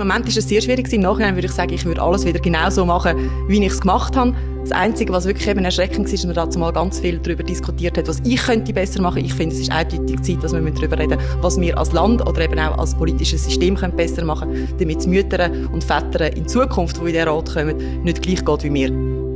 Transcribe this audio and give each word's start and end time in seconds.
Im 0.00 0.08
Moment 0.08 0.26
ist 0.28 0.38
es 0.38 0.48
sehr 0.48 0.62
schwierig. 0.62 0.90
Im 0.94 1.02
Nachhinein 1.02 1.34
würde 1.34 1.46
ich 1.46 1.52
sagen, 1.52 1.74
ich 1.74 1.84
würde 1.84 2.00
alles 2.00 2.24
wieder 2.24 2.40
genau 2.40 2.70
so 2.70 2.86
machen, 2.86 3.30
wie 3.48 3.62
ich 3.62 3.70
es 3.70 3.82
gemacht 3.82 4.16
habe. 4.16 4.34
Das 4.62 4.72
Einzige, 4.72 5.12
was 5.12 5.26
wirklich 5.26 5.46
eben 5.46 5.62
erschreckend 5.62 6.06
ist, 6.06 6.14
ist, 6.14 6.24
dass 6.24 6.26
man 6.26 6.36
dazu 6.36 6.58
mal 6.58 6.72
ganz 6.72 7.00
viel 7.00 7.18
darüber 7.18 7.42
diskutiert 7.42 7.98
hat, 7.98 8.08
was 8.08 8.18
ich 8.24 8.40
könnte 8.40 8.72
besser 8.72 9.02
machen. 9.02 9.22
Ich 9.22 9.34
finde, 9.34 9.54
es 9.54 9.60
ist 9.60 9.70
eindeutig 9.70 10.22
Zeit, 10.22 10.42
dass 10.42 10.54
wir 10.54 10.60
darüber 10.62 10.98
reden 10.98 11.18
was 11.42 11.60
wir 11.60 11.76
als 11.76 11.92
Land 11.92 12.26
oder 12.26 12.40
eben 12.40 12.58
auch 12.58 12.78
als 12.78 12.94
politisches 12.94 13.44
System 13.44 13.76
können 13.76 13.94
besser 13.94 14.24
machen 14.24 14.50
können, 14.50 14.68
damit 14.78 15.00
es 15.00 15.06
Müttern 15.06 15.66
und 15.66 15.84
Vätern 15.84 16.32
in 16.32 16.48
Zukunft, 16.48 16.96
die 16.96 17.00
in 17.00 17.06
diesen 17.08 17.28
Rat 17.28 17.52
kommen, 17.52 18.02
nicht 18.02 18.22
gleich 18.22 18.42
geht 18.42 18.64
wie 18.64 18.72
wir. 18.72 19.29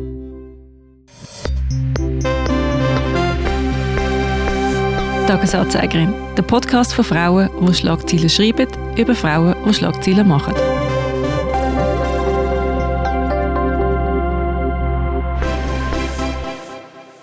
Tagesanzeigerin, 5.27 6.13
der 6.37 6.43
Podcast 6.43 6.93
von 6.93 7.03
Frauen, 7.03 7.49
die 7.67 7.73
Schlagzeilen 7.73 8.29
schreiben, 8.29 8.69
über 8.95 9.15
Frauen, 9.15 9.57
die 9.67 9.73
Schlagzeilen 9.73 10.29
machen. 10.29 10.55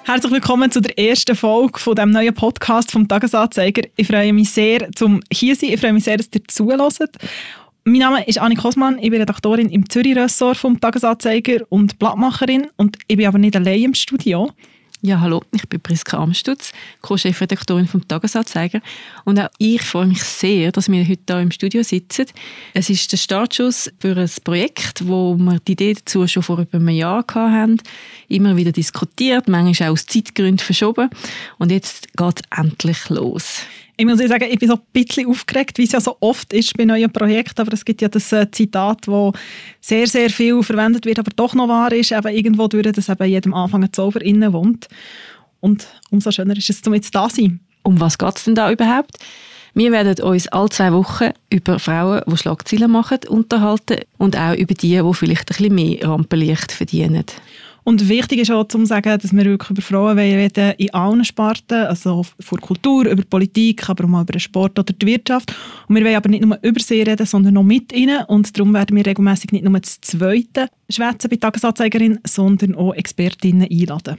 Herzlich 0.03 0.31
willkommen 0.31 0.71
zu 0.71 0.81
der 0.81 0.97
ersten 0.97 1.35
Folge 1.35 1.77
von 1.77 1.93
dem 1.93 2.09
neuen 2.09 2.33
Podcast 2.33 2.91
vom 2.91 3.07
Tagesanzeiger. 3.07 3.83
Ich 3.95 4.07
freue 4.07 4.33
mich 4.33 4.49
sehr, 4.49 4.91
zum 4.93 5.19
hier 5.31 5.53
zu 5.53 5.67
sein. 5.67 5.75
Ich 5.75 5.79
freue 5.79 5.93
mich 5.93 6.03
sehr, 6.03 6.17
dass 6.17 6.29
ihr 6.33 6.41
zuhört. 6.47 7.11
Mein 7.83 7.99
Name 7.99 8.25
ist 8.25 8.39
Annik 8.39 8.59
Kosmann, 8.59 8.97
ich 8.97 9.11
bin 9.11 9.19
Redaktorin 9.19 9.69
im 9.69 9.87
Zürich-Ressort 9.87 10.57
vom 10.57 10.79
Tagesanzeiger 10.79 11.59
und 11.69 11.99
Blattmacherin 11.99 12.67
und 12.77 12.97
ich 13.07 13.17
bin 13.17 13.27
aber 13.27 13.37
nicht 13.37 13.55
allein 13.55 13.83
im 13.83 13.93
Studio. 13.93 14.49
Ja, 15.03 15.19
hallo, 15.19 15.41
ich 15.51 15.67
bin 15.67 15.81
Priska 15.81 16.19
Amstutz, 16.19 16.73
Co-Chefredaktorin 17.01 17.87
vom 17.87 18.07
Tagesanzeiger. 18.07 18.81
Und 19.25 19.39
auch 19.39 19.49
ich 19.57 19.81
freue 19.81 20.05
mich 20.05 20.21
sehr, 20.21 20.71
dass 20.71 20.91
wir 20.91 21.01
heute 21.01 21.21
hier 21.27 21.39
im 21.39 21.49
Studio 21.49 21.81
sitzen. 21.81 22.27
Es 22.75 22.87
ist 22.91 23.11
der 23.11 23.17
Startschuss 23.17 23.91
für 23.99 24.15
ein 24.15 24.29
Projekt, 24.43 25.07
wo 25.07 25.35
wir 25.37 25.59
die 25.67 25.71
Idee 25.71 25.95
dazu 25.95 26.27
schon 26.27 26.43
vor 26.43 26.59
über 26.59 26.77
einem 26.77 26.89
Jahr 26.89 27.25
hatten. 27.33 27.81
Immer 28.27 28.55
wieder 28.57 28.71
diskutiert, 28.71 29.47
manchmal 29.47 29.89
auch 29.89 29.93
aus 29.93 30.05
Zeitgründen 30.05 30.59
verschoben. 30.59 31.09
Und 31.57 31.71
jetzt 31.71 32.15
geht 32.15 32.35
es 32.35 32.59
endlich 32.59 33.09
los. 33.09 33.61
Ich 34.01 34.07
muss 34.07 34.17
sagen, 34.17 34.47
ich 34.49 34.57
bin 34.57 34.67
so 34.67 34.77
ein 34.77 34.81
bisschen 34.93 35.27
aufgeregt, 35.27 35.77
wie 35.77 35.83
es 35.83 35.91
ja 35.91 36.01
so 36.01 36.17
oft 36.21 36.51
ist 36.53 36.75
bei 36.75 36.85
neuen 36.85 37.13
Projekten, 37.13 37.61
aber 37.61 37.71
es 37.73 37.85
gibt 37.85 38.01
ja 38.01 38.07
das 38.07 38.31
äh, 38.31 38.49
Zitat, 38.49 39.07
wo 39.07 39.31
sehr, 39.79 40.07
sehr 40.07 40.31
viel 40.31 40.63
verwendet 40.63 41.05
wird, 41.05 41.19
aber 41.19 41.29
doch 41.35 41.53
noch 41.53 41.67
wahr 41.67 41.91
ist, 41.91 42.11
eben 42.11 42.33
irgendwo 42.33 42.67
durch, 42.67 42.91
dass 42.93 43.09
eben 43.09 43.29
jedem 43.29 43.53
Anfang 43.53 43.83
ein 43.83 43.93
Zauber 43.93 44.19
innen 44.23 44.53
wohnt. 44.53 44.87
Und 45.59 45.85
umso 46.09 46.31
schöner 46.31 46.57
ist 46.57 46.67
es, 46.67 46.81
um 46.81 46.95
jetzt 46.95 47.13
da 47.13 47.29
sein. 47.29 47.59
Um 47.83 47.99
was 47.99 48.17
geht 48.17 48.37
es 48.37 48.45
denn 48.45 48.55
da 48.55 48.71
überhaupt? 48.71 49.19
Wir 49.75 49.91
werden 49.91 50.19
uns 50.23 50.47
alle 50.47 50.69
zwei 50.69 50.91
Wochen 50.93 51.29
über 51.51 51.77
Frauen, 51.77 52.23
die 52.25 52.37
Schlagzeilen 52.37 52.89
machen, 52.89 53.19
unterhalten 53.29 53.99
und 54.17 54.35
auch 54.35 54.55
über 54.55 54.73
die, 54.73 54.99
die 54.99 55.13
vielleicht 55.13 55.41
ein 55.41 55.45
bisschen 55.45 55.75
mehr 55.75 56.07
Rampenlicht 56.07 56.71
verdienen. 56.71 57.25
Und 57.83 58.07
wichtig 58.09 58.39
ist 58.39 58.51
auch 58.51 58.67
zu 58.67 58.85
sagen, 58.85 59.17
dass 59.19 59.33
wir 59.33 59.45
wirklich 59.45 59.71
über 59.71 59.81
Frauen 59.81 60.17
reden 60.17 60.73
in 60.77 60.93
allen 60.93 61.25
Sparten, 61.25 61.85
also 61.85 62.23
vor 62.39 62.59
Kultur, 62.59 63.05
über 63.05 63.23
Politik, 63.23 63.89
aber 63.89 64.03
auch 64.03 64.09
mal 64.09 64.21
über 64.21 64.33
den 64.33 64.39
Sport 64.39 64.77
oder 64.77 64.93
die 64.93 65.05
Wirtschaft. 65.05 65.53
Und 65.87 65.95
wir 65.95 66.03
wollen 66.03 66.15
aber 66.15 66.29
nicht 66.29 66.45
nur 66.45 66.59
über 66.61 66.79
sie 66.79 67.01
reden, 67.01 67.25
sondern 67.25 67.55
noch 67.55 67.63
mit 67.63 67.91
ihnen. 67.91 68.23
Und 68.25 68.57
darum 68.57 68.73
werden 68.73 68.95
wir 68.95 69.05
regelmäßig 69.05 69.51
nicht 69.51 69.65
nur 69.65 69.79
das 69.79 69.99
Zweite 70.01 70.67
schwätzen 70.89 71.29
bei 71.29 71.37
Tagesanzeigerin, 71.37 72.19
sondern 72.25 72.75
auch 72.75 72.93
Expertinnen 72.93 73.67
einladen. 73.69 74.17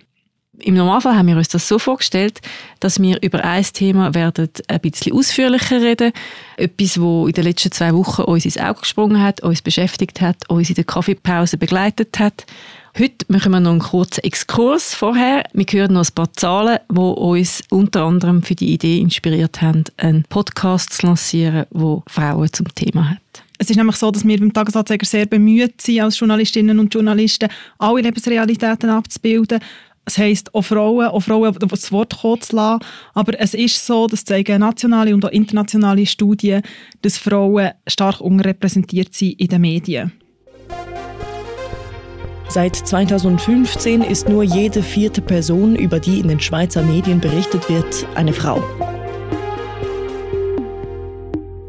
Im 0.58 0.74
Normalfall 0.74 1.16
haben 1.16 1.28
wir 1.28 1.36
uns 1.36 1.48
das 1.48 1.66
so 1.66 1.78
vorgestellt, 1.78 2.40
dass 2.78 3.00
wir 3.00 3.22
über 3.22 3.42
ein 3.42 3.64
Thema 3.64 4.14
werden 4.14 4.50
ein 4.68 4.80
bisschen 4.80 5.12
ausführlicher 5.12 5.80
reden. 5.80 6.12
Etwas, 6.56 7.00
wo 7.00 7.27
in 7.27 7.33
den 7.33 7.44
letzten 7.44 7.72
zwei 7.72 7.94
Wochen 7.94 8.22
uns 8.22 8.44
ins 8.44 8.58
Auge 8.58 8.80
gesprungen 8.80 9.22
hat, 9.22 9.42
uns 9.42 9.62
beschäftigt 9.62 10.20
hat, 10.20 10.48
uns 10.50 10.68
in 10.68 10.74
der 10.74 10.84
Kaffeepause 10.84 11.56
begleitet 11.56 12.18
hat. 12.18 12.44
Heute 12.98 13.24
machen 13.28 13.52
wir 13.52 13.60
noch 13.60 13.70
einen 13.70 13.80
kurzen 13.80 14.22
Exkurs 14.22 14.92
vorher. 14.92 15.44
Wir 15.54 15.64
hören 15.64 15.94
noch 15.94 16.04
ein 16.04 16.14
paar 16.14 16.30
Zahlen, 16.34 16.78
die 16.90 16.98
uns 16.98 17.62
unter 17.70 18.02
anderem 18.02 18.42
für 18.42 18.55
die 18.55 18.74
Idee 18.74 18.98
inspiriert 18.98 19.62
haben, 19.62 19.84
einen 19.96 20.24
Podcast 20.24 20.92
zu 20.92 21.06
lancieren, 21.06 21.64
wo 21.70 22.02
Frauen 22.06 22.52
zum 22.52 22.67
Thema 22.74 23.08
hat. 23.08 23.18
Es 23.56 23.70
ist 23.70 23.77
nämlich 23.77 23.96
so, 23.96 24.11
dass 24.11 24.27
wir 24.27 24.39
beim 24.39 24.52
Tagesanzeiger 24.52 25.06
sehr 25.06 25.24
bemüht 25.24 25.80
sind, 25.80 26.02
als 26.02 26.20
Journalistinnen 26.20 26.78
und 26.78 26.92
Journalisten 26.92 27.48
alle 27.78 28.02
Lebensrealitäten 28.02 28.90
abzubilden. 28.90 29.61
Das 30.05 30.18
heisst, 30.18 30.55
auch 30.55 30.61
Frauen, 30.61 31.06
auch 31.06 31.20
Frauen 31.20 31.56
das 31.58 31.92
Wort 31.92 32.20
kommen 32.20 32.42
zu 32.42 32.56
lassen. 32.56 32.84
Aber 33.14 33.40
es 33.40 33.55
ist 33.55 33.86
so, 33.86 34.06
das 34.06 34.27
zeigen 34.27 34.61
nationale 34.61 35.14
und 35.14 35.24
auch 35.24 35.30
internationale 35.30 36.05
Studien, 36.05 36.61
dass 37.00 37.17
Frauen 37.17 37.70
stark 37.86 38.20
unterrepräsentiert 38.20 39.14
sind 39.14 39.40
in 39.40 39.48
den 39.48 39.61
Medien. 39.62 40.12
Seit 42.52 42.77
2015 42.77 44.02
ist 44.02 44.29
nur 44.29 44.42
jede 44.42 44.83
vierte 44.83 45.23
Person, 45.23 45.74
über 45.74 45.98
die 45.98 46.20
in 46.20 46.29
den 46.29 46.39
Schweizer 46.39 46.83
Medien 46.83 47.18
berichtet 47.18 47.70
wird, 47.70 48.07
eine 48.14 48.35
Frau. 48.35 48.63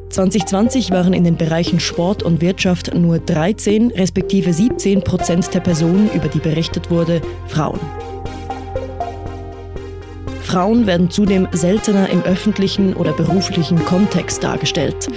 2020 0.09 0.91
waren 0.91 1.13
in 1.13 1.23
den 1.23 1.37
Bereichen 1.37 1.79
Sport 1.79 2.21
und 2.21 2.41
Wirtschaft 2.41 2.93
nur 2.93 3.19
13 3.19 3.91
respektive 3.91 4.51
17 4.51 5.05
Prozent 5.05 5.53
der 5.53 5.61
Personen, 5.61 6.09
über 6.13 6.27
die 6.27 6.39
berichtet 6.39 6.91
wurde, 6.91 7.21
Frauen. 7.47 7.79
Frauen 10.53 10.85
werden 10.85 11.09
zudem 11.09 11.47
seltener 11.51 12.11
im 12.11 12.21
öffentlichen 12.21 12.93
oder 12.93 13.11
beruflichen 13.13 13.83
Kontext 13.85 14.43
dargestellt. 14.43 15.07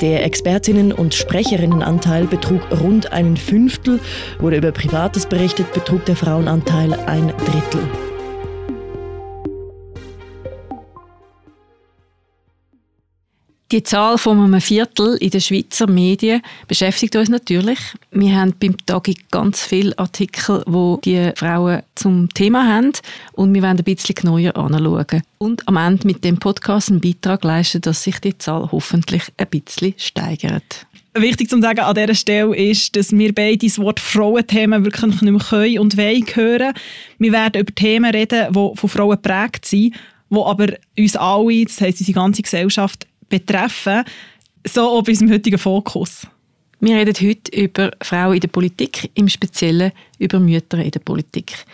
Der 0.00 0.24
Expertinnen- 0.24 0.92
und 0.92 1.14
Sprecherinnenanteil 1.14 2.26
betrug 2.26 2.60
rund 2.80 3.12
einen 3.12 3.36
Fünftel, 3.36 4.00
wurde 4.40 4.56
über 4.56 4.72
Privates 4.72 5.26
berichtet, 5.26 5.72
betrug 5.74 6.04
der 6.06 6.16
Frauenanteil 6.16 6.92
ein 7.06 7.28
Drittel. 7.28 8.09
Die 13.72 13.84
Zahl 13.84 14.18
von 14.18 14.40
einem 14.40 14.60
Viertel 14.60 15.16
in 15.18 15.30
den 15.30 15.40
Schweizer 15.40 15.86
Medien 15.88 16.42
beschäftigt 16.66 17.14
uns 17.14 17.28
natürlich. 17.28 17.78
Wir 18.10 18.34
haben 18.34 18.52
beim 18.58 18.76
Tagi 18.84 19.16
ganz 19.30 19.64
viele 19.64 19.96
Artikel, 19.96 20.64
wo 20.66 20.98
die 21.04 21.30
Frauen 21.36 21.82
zum 21.94 22.28
Thema 22.34 22.66
haben 22.66 22.90
und 23.30 23.54
wir 23.54 23.62
wollen 23.62 23.78
ein 23.78 23.84
bisschen 23.84 24.16
genauer 24.16 24.56
anschauen. 24.56 25.22
Und 25.38 25.68
am 25.68 25.76
Ende 25.76 26.04
mit 26.04 26.24
dem 26.24 26.38
Podcast 26.38 26.90
einen 26.90 27.00
Beitrag 27.00 27.44
leisten, 27.44 27.80
dass 27.82 28.02
sich 28.02 28.18
die 28.18 28.36
Zahl 28.36 28.68
hoffentlich 28.72 29.22
ein 29.36 29.46
bisschen 29.46 29.94
steigert. 29.98 30.86
Wichtig 31.14 31.48
zu 31.48 31.60
sagen 31.60 31.78
an 31.78 31.94
dieser 31.94 32.16
Stelle 32.16 32.56
ist, 32.56 32.96
dass 32.96 33.12
wir 33.12 33.32
beide 33.32 33.66
das 33.66 33.78
Wort 33.78 34.00
Frauenthemen 34.00 34.84
wirklich 34.84 35.12
nicht 35.12 35.22
mehr 35.22 35.38
können 35.38 35.78
und 35.78 35.96
wollen 35.96 36.26
hören. 36.34 36.74
Wir 37.18 37.30
werden 37.30 37.60
über 37.60 37.72
Themen 37.72 38.10
reden, 38.10 38.48
die 38.52 38.70
von 38.74 38.90
Frauen 38.90 39.10
geprägt 39.10 39.64
sind, 39.64 39.94
die 40.28 40.36
aber 40.36 40.66
uns 40.98 41.14
alle, 41.14 41.64
das 41.64 41.80
heisst 41.80 42.00
unsere 42.00 42.16
ganze 42.16 42.42
Gesellschaft, 42.42 43.06
betreffen, 43.30 44.04
so 44.66 44.82
auch 44.82 45.02
bei 45.02 45.12
unserem 45.12 45.32
heutigen 45.32 45.58
Fokus. 45.58 46.26
Wir 46.80 46.96
reden 46.96 47.14
heute 47.14 47.58
über 47.58 47.90
Frauen 48.02 48.34
in 48.34 48.40
der 48.40 48.48
Politik, 48.48 49.10
im 49.14 49.28
Speziellen 49.28 49.92
über 50.18 50.38
Mütter 50.38 50.78
in 50.78 50.90
der 50.90 51.00
Politik. 51.00 51.64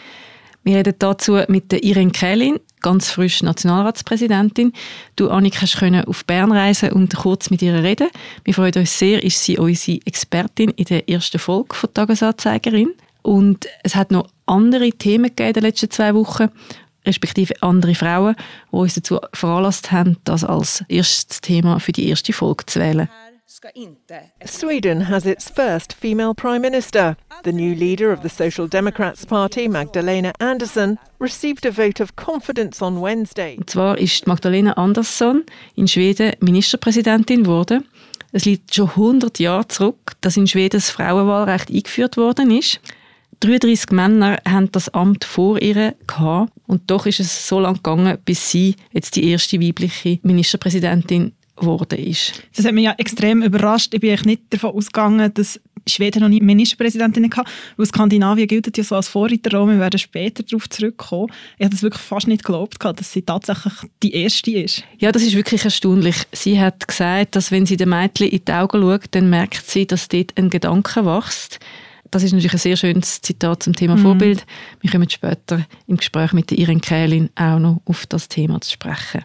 Wir 0.65 0.79
reden 0.79 0.95
dazu 0.99 1.39
mit 1.47 1.71
der 1.71 1.85
Irene 1.85 2.11
Kählin, 2.11 2.59
ganz 2.81 3.09
frisch 3.09 3.41
Nationalratspräsidentin. 3.41 4.73
Du, 5.15 5.31
Annika, 5.31 5.61
kannst 5.61 6.09
auf 6.09 6.25
Bern 6.25 6.51
reisen 6.51 6.91
und 6.91 7.15
kurz 7.15 7.51
mit 7.51 7.63
ihr 7.63 7.85
reden. 7.85 8.09
Wir 8.43 8.53
freuen 8.53 8.75
uns 8.75 8.99
sehr, 8.99 9.23
ist 9.23 9.45
sie 9.45 9.59
unsere 9.59 10.01
Expertin 10.05 10.71
in 10.71 10.87
der 10.87 11.09
ersten 11.09 11.39
Folge 11.39 11.73
von 11.73 11.95
Tagesanzeigerin. 11.95 12.95
Und 13.23 13.67
es 13.85 13.95
hat 13.95 14.11
noch 14.11 14.29
andere 14.47 14.91
Themen 14.91 15.27
gegeben 15.27 15.49
in 15.49 15.55
den 15.55 15.63
letzten 15.63 15.91
zwei 15.91 16.15
Wochen 16.15 16.49
respektive 17.07 17.55
andere 17.63 17.95
Frauen, 17.95 18.37
die 18.71 18.77
uns 18.77 18.95
dazu 18.95 19.21
veranlasst 19.33 19.93
haben, 19.93 20.17
das 20.25 20.45
als 20.45 20.85
erstes 20.89 21.41
Thema 21.41 21.79
für 21.81 21.93
die 21.93 22.09
erste 22.09 22.33
Folge 22.33 22.67
zu 22.67 22.81
wählen. 22.81 23.09
Sweden 24.45 25.09
has 25.09 25.25
its 25.25 25.49
first 25.49 25.93
female 25.95 26.35
prime 26.35 26.61
minister. 26.61 27.17
The 27.45 27.53
new 27.53 27.75
leader 27.75 28.13
of 28.13 28.21
the 28.23 28.29
Social 28.29 28.69
Democrats 28.69 29.25
Party, 29.25 29.69
Magdalena 29.69 30.33
Andersson, 30.41 30.99
received 31.21 31.65
a 31.65 31.71
vote 31.71 32.03
of 32.03 32.17
confidence 32.17 32.83
on 32.83 33.01
Wednesday. 33.01 33.57
Und 33.57 33.71
zwar 33.71 33.99
ist 33.99 34.27
Magdalena 34.27 34.73
Andersson 34.73 35.45
in 35.75 35.87
Schweden 35.89 36.33
Ministerpräsidentin 36.41 37.45
geworden. 37.45 37.87
Es 38.33 38.45
liegt 38.45 38.75
schon 38.75 38.91
100 38.91 39.39
Jahre 39.39 39.69
zurück, 39.69 40.13
dass 40.21 40.37
in 40.37 40.47
Schweden 40.47 40.79
das 40.79 40.91
Frauenwahlrecht 40.91 41.71
eingeführt 41.71 42.17
worden 42.17 42.51
ist. 42.51 42.81
33 43.41 43.91
Männer 43.91 44.39
haben 44.49 44.71
das 44.73 44.89
Amt 44.89 45.25
vor 45.25 45.61
ihr 45.61 45.95
gehabt 46.07 46.53
und 46.67 46.91
doch 46.91 47.07
ist 47.07 47.21
es 47.21 47.49
so 47.49 47.61
lange 47.61 47.77
gegangen, 47.77 48.19
bis 48.25 48.51
sie 48.51 48.77
jetzt 48.93 49.17
die 49.17 49.31
erste 49.31 49.61
weibliche 49.61 50.19
Ministerpräsidentin 50.23 51.33
geworden 51.57 51.99
ist. 51.99 52.43
Das 52.55 52.67
hat 52.67 52.73
mich 52.73 52.85
ja 52.85 52.95
extrem 52.99 53.43
überrascht. 53.43 53.95
Ich 53.95 54.01
bin 54.01 54.19
nicht 54.25 54.43
davon 54.51 54.75
ausgegangen, 54.75 55.33
dass 55.35 55.61
Schweden 55.89 56.23
noch 56.23 56.29
nie 56.29 56.41
Ministerpräsidentinnen 56.41 57.31
gehabt, 57.31 57.49
weil 57.77 57.87
Skandinavien 57.87 58.49
gilt 58.49 58.77
ja 58.77 58.83
so 58.85 58.97
als 58.97 59.09
Vorreiterraum, 59.09 59.71
wir 59.71 59.79
werden 59.79 59.99
später 59.99 60.43
darauf 60.43 60.69
zurückkommen. 60.69 61.33
Ich 61.59 61.65
habe 61.65 61.75
das 61.75 61.83
wirklich 61.83 62.03
fast 62.03 62.27
nicht 62.27 62.45
geglaubt, 62.45 62.77
dass 62.83 63.13
sie 63.13 63.23
tatsächlich 63.23 63.73
die 64.03 64.15
Erste 64.15 64.51
ist. 64.51 64.83
Ja, 64.99 65.13
das 65.13 65.23
ist 65.23 65.37
wirklich 65.37 65.65
erstaunlich. 65.65 66.17
Sie 66.33 66.61
hat 66.61 66.89
gesagt, 66.89 67.37
dass 67.37 67.53
wenn 67.53 67.67
sie 67.67 67.77
den 67.77 67.91
Mädchen 67.91 68.29
in 68.29 68.45
die 68.45 68.53
Augen 68.53 68.83
schaut, 68.83 69.07
dann 69.13 69.31
merkt 69.31 69.67
sie, 69.67 69.87
dass 69.87 70.09
dort 70.09 70.37
ein 70.37 70.51
Gedanke 70.51 71.07
wächst. 71.07 71.61
Das 72.11 72.23
ist 72.23 72.33
natürlich 72.33 72.53
ein 72.53 72.59
sehr 72.59 72.77
schönes 72.77 73.21
Zitat 73.21 73.63
zum 73.63 73.75
Thema 73.75 73.97
mhm. 73.97 74.03
Vorbild. 74.03 74.47
Wir 74.81 74.91
kommen 74.91 75.09
später 75.09 75.67
im 75.87 75.97
Gespräch 75.97 76.33
mit 76.33 76.53
Irene 76.53 76.81
Kählin 76.81 77.31
auch 77.35 77.59
noch 77.59 77.81
auf 77.85 78.07
das 78.07 78.29
Thema 78.29 78.61
zu 78.61 78.73
sprechen. 78.73 79.25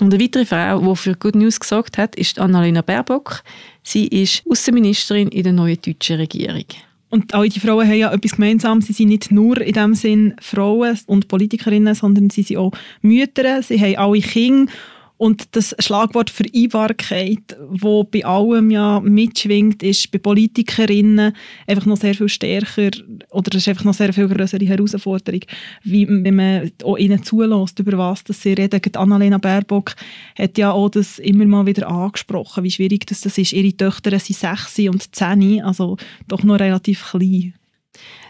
Und 0.00 0.12
eine 0.12 0.22
weitere 0.22 0.44
Frau, 0.44 0.80
die 0.80 0.96
für 0.96 1.14
Good 1.14 1.36
News 1.36 1.60
gesorgt 1.60 1.98
hat, 1.98 2.16
ist 2.16 2.40
Annalena 2.40 2.82
Baerbock. 2.82 3.42
Sie 3.82 4.08
ist 4.08 4.42
Außenministerin 4.50 5.28
in 5.28 5.44
der 5.44 5.52
neuen 5.52 5.78
deutschen 5.80 6.16
Regierung. 6.16 6.64
Und 7.10 7.32
alle 7.32 7.48
die 7.48 7.60
Frauen 7.60 7.86
haben 7.86 7.98
ja 7.98 8.12
etwas 8.12 8.32
gemeinsam. 8.32 8.80
Sie 8.80 8.92
sind 8.92 9.08
nicht 9.08 9.30
nur 9.30 9.60
in 9.60 9.72
dem 9.72 9.94
Sinn 9.94 10.34
Frauen 10.40 10.98
und 11.06 11.28
Politikerinnen, 11.28 11.94
sondern 11.94 12.28
sie 12.28 12.42
sind 12.42 12.56
auch 12.56 12.72
Mütter. 13.02 13.62
Sie 13.62 13.80
haben 13.80 13.96
alle 13.96 14.20
Kinder 14.20 14.72
und 15.16 15.54
das 15.54 15.76
Schlagwort 15.78 16.28
Vereinbarkeit, 16.28 17.56
wo 17.68 18.02
bei 18.02 18.24
allem 18.24 18.70
ja 18.70 19.00
mitschwingt, 19.00 19.82
ist 19.82 20.10
bei 20.10 20.18
Politikerinnen 20.18 21.32
einfach 21.68 21.86
noch 21.86 21.96
sehr 21.96 22.14
viel 22.14 22.28
stärker 22.28 22.90
oder 23.30 23.50
das 23.50 23.62
ist 23.62 23.68
einfach 23.68 23.84
noch 23.84 23.94
sehr 23.94 24.12
viel 24.12 24.26
größere 24.26 24.64
Herausforderung, 24.64 25.42
wie 25.84 26.08
wenn 26.08 26.34
man 26.34 26.72
auch 26.82 26.98
ihnen 26.98 27.22
zulässt, 27.22 27.78
über 27.78 27.96
was 27.96 28.24
dass 28.24 28.42
sie 28.42 28.54
reden. 28.54 28.80
Annalena 28.96 29.38
Baerbock 29.38 29.94
hat 30.36 30.58
ja 30.58 30.72
auch 30.72 30.88
das 30.88 31.20
immer 31.20 31.46
mal 31.46 31.66
wieder 31.66 31.88
angesprochen, 31.88 32.64
wie 32.64 32.70
schwierig 32.70 33.06
das, 33.06 33.20
das 33.20 33.38
ist. 33.38 33.52
Ihre 33.52 33.76
Töchter 33.76 34.18
sind 34.18 34.36
sechs 34.36 34.78
und 34.80 35.14
zehn, 35.14 35.62
also 35.62 35.96
doch 36.26 36.42
noch 36.42 36.58
relativ 36.58 37.10
klein. 37.10 37.54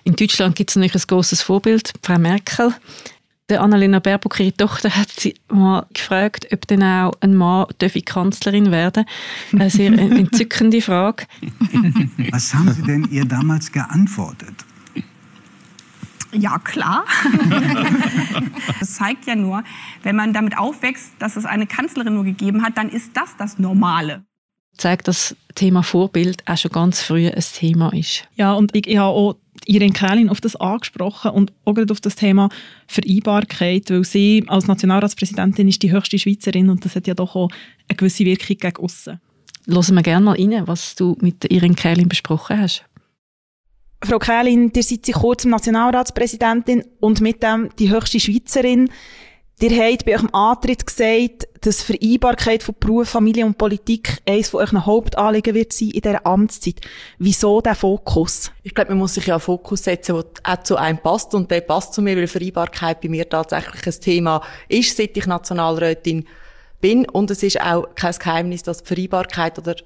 In 0.05 0.17
Deutschland 0.17 0.55
gibt 0.55 0.69
es 0.69 0.77
natürlich 0.77 1.03
ein 1.03 1.07
großes 1.07 1.41
Vorbild, 1.41 1.95
Frau 2.03 2.19
Merkel. 2.19 2.75
Der 3.51 3.61
Annalena 3.61 3.99
Baerbock, 3.99 4.41
ihre 4.41 4.57
Tochter, 4.57 4.97
hat 4.97 5.11
sie 5.11 5.35
mal 5.49 5.85
gefragt, 5.93 6.49
ob 6.51 6.67
denn 6.67 6.83
auch 6.83 7.13
ein 7.21 7.35
Mann 7.35 7.67
Kanzlerin 8.07 8.71
werden 8.71 9.05
Eine 9.53 9.69
sehr 9.69 9.93
entzückende 9.99 10.81
Frage. 10.81 11.27
Was 12.31 12.55
haben 12.55 12.73
Sie 12.73 12.83
denn 12.83 13.07
ihr 13.11 13.27
damals 13.27 13.71
geantwortet? 13.71 14.55
Ja, 16.33 16.59
klar. 16.59 17.05
das 18.81 18.95
zeigt 18.95 19.27
ja 19.27 19.37
nur, 19.37 19.63
wenn 20.03 20.17
man 20.17 20.33
damit 20.33 20.57
aufwächst, 20.57 21.13
dass 21.19 21.37
es 21.37 21.45
eine 21.45 21.67
Kanzlerin 21.67 22.15
nur 22.15 22.25
gegeben 22.25 22.63
hat, 22.63 22.79
dann 22.79 22.89
ist 22.89 23.15
das 23.15 23.37
das 23.37 23.59
Normale 23.59 24.25
zeigt, 24.77 25.09
dass 25.09 25.29
das 25.29 25.55
Thema 25.55 25.83
Vorbild 25.83 26.43
auch 26.47 26.57
schon 26.57 26.73
ganz 26.73 27.01
früh 27.01 27.29
ein 27.29 27.45
Thema 27.55 27.93
ist. 27.93 28.29
Ja, 28.35 28.55
und 28.55 28.75
ich, 28.75 28.87
ich 28.87 28.99
habe 28.99 29.09
auch 29.09 29.37
Irene 29.67 29.93
Kählin 29.93 30.29
auf 30.29 30.41
das 30.41 30.57
angesprochen 30.57 31.31
und 31.31 31.53
auch 31.65 31.75
gerade 31.75 31.93
auf 31.93 32.01
das 32.01 32.17
Thema 32.17 32.49
Vereinbarkeit, 32.87 33.91
weil 33.91 34.05
sie 34.05 34.45
als 34.47 34.67
Nationalratspräsidentin 34.67 35.69
ist 35.69 35.83
die 35.83 35.93
höchste 35.93 36.19
Schweizerin 36.19 36.69
und 36.69 36.85
das 36.85 36.97
hat 36.97 37.07
ja 37.07 37.15
doch 37.15 37.35
auch 37.35 37.51
eine 37.89 37.97
gewisse 37.97 38.25
Wirkung 38.25 38.57
gegen 38.59 38.77
aussen. 38.77 39.21
Hören 39.67 39.95
wir 39.95 40.03
gerne 40.03 40.25
mal 40.25 40.37
rein, 40.37 40.67
was 40.67 40.95
du 40.95 41.17
mit 41.21 41.51
Irene 41.51 41.75
Kählin 41.75 42.09
besprochen 42.09 42.61
hast. 42.61 42.85
Frau 44.03 44.19
Kählin, 44.19 44.71
ihr 44.75 44.83
seid 44.83 45.07
seit 45.07 45.15
kurzem 45.15 45.53
Nationalratspräsidentin 45.53 46.85
und 47.01 47.23
mit 47.23 47.43
dem 47.43 47.71
die 47.79 47.91
höchste 47.91 48.21
Schweizerin. 48.21 48.91
Ihr 49.61 49.71
habt 49.71 50.05
bei 50.05 50.15
eurem 50.15 50.31
Antritt 50.33 50.85
gesagt, 50.85 51.47
dass 51.61 51.83
Vereinbarkeit 51.83 52.65
von 52.65 52.75
Beruf, 52.79 53.11
Familie 53.11 53.47
und 53.47 53.57
Politik 53.57 54.19
eines 54.29 54.49
von 54.49 54.61
euren 54.61 54.85
Hauptanliegen 54.85 55.55
wird 55.55 55.73
sein 55.73 55.91
in 55.91 56.01
dieser 56.01 56.27
Amtszeit. 56.27 56.81
Wieso 57.19 57.61
der 57.61 57.77
Fokus? 57.77 58.51
Ich 58.65 58.75
glaube, 58.75 58.91
man 58.91 58.99
muss 58.99 59.15
sich 59.15 59.27
ja 59.27 59.35
einen 59.35 59.41
Fokus 59.41 59.85
setzen, 59.85 60.17
der 60.17 60.25
auch 60.53 60.63
zu 60.65 60.77
einem 60.77 60.99
passt. 60.99 61.35
Und 61.35 61.51
der 61.53 61.61
passt 61.61 61.95
zu 61.95 62.03
mir, 62.03 62.17
weil 62.17 62.27
Vereinbarkeit 62.27 63.01
bei 63.01 63.09
mir 63.09 63.29
tatsächlich 63.29 63.87
ein 63.87 64.01
Thema 64.01 64.43
ist, 64.69 64.97
seit 64.97 65.17
ich 65.17 65.27
Nationalrätin 65.27 66.27
bin. 66.81 67.09
Und 67.09 67.31
es 67.31 67.43
ist 67.45 67.61
auch 67.61 67.95
kein 67.95 68.13
Geheimnis, 68.13 68.65
dass 68.65 68.83
die 68.83 68.89
Vereinbarkeit 68.89 69.57
oder 69.59 69.77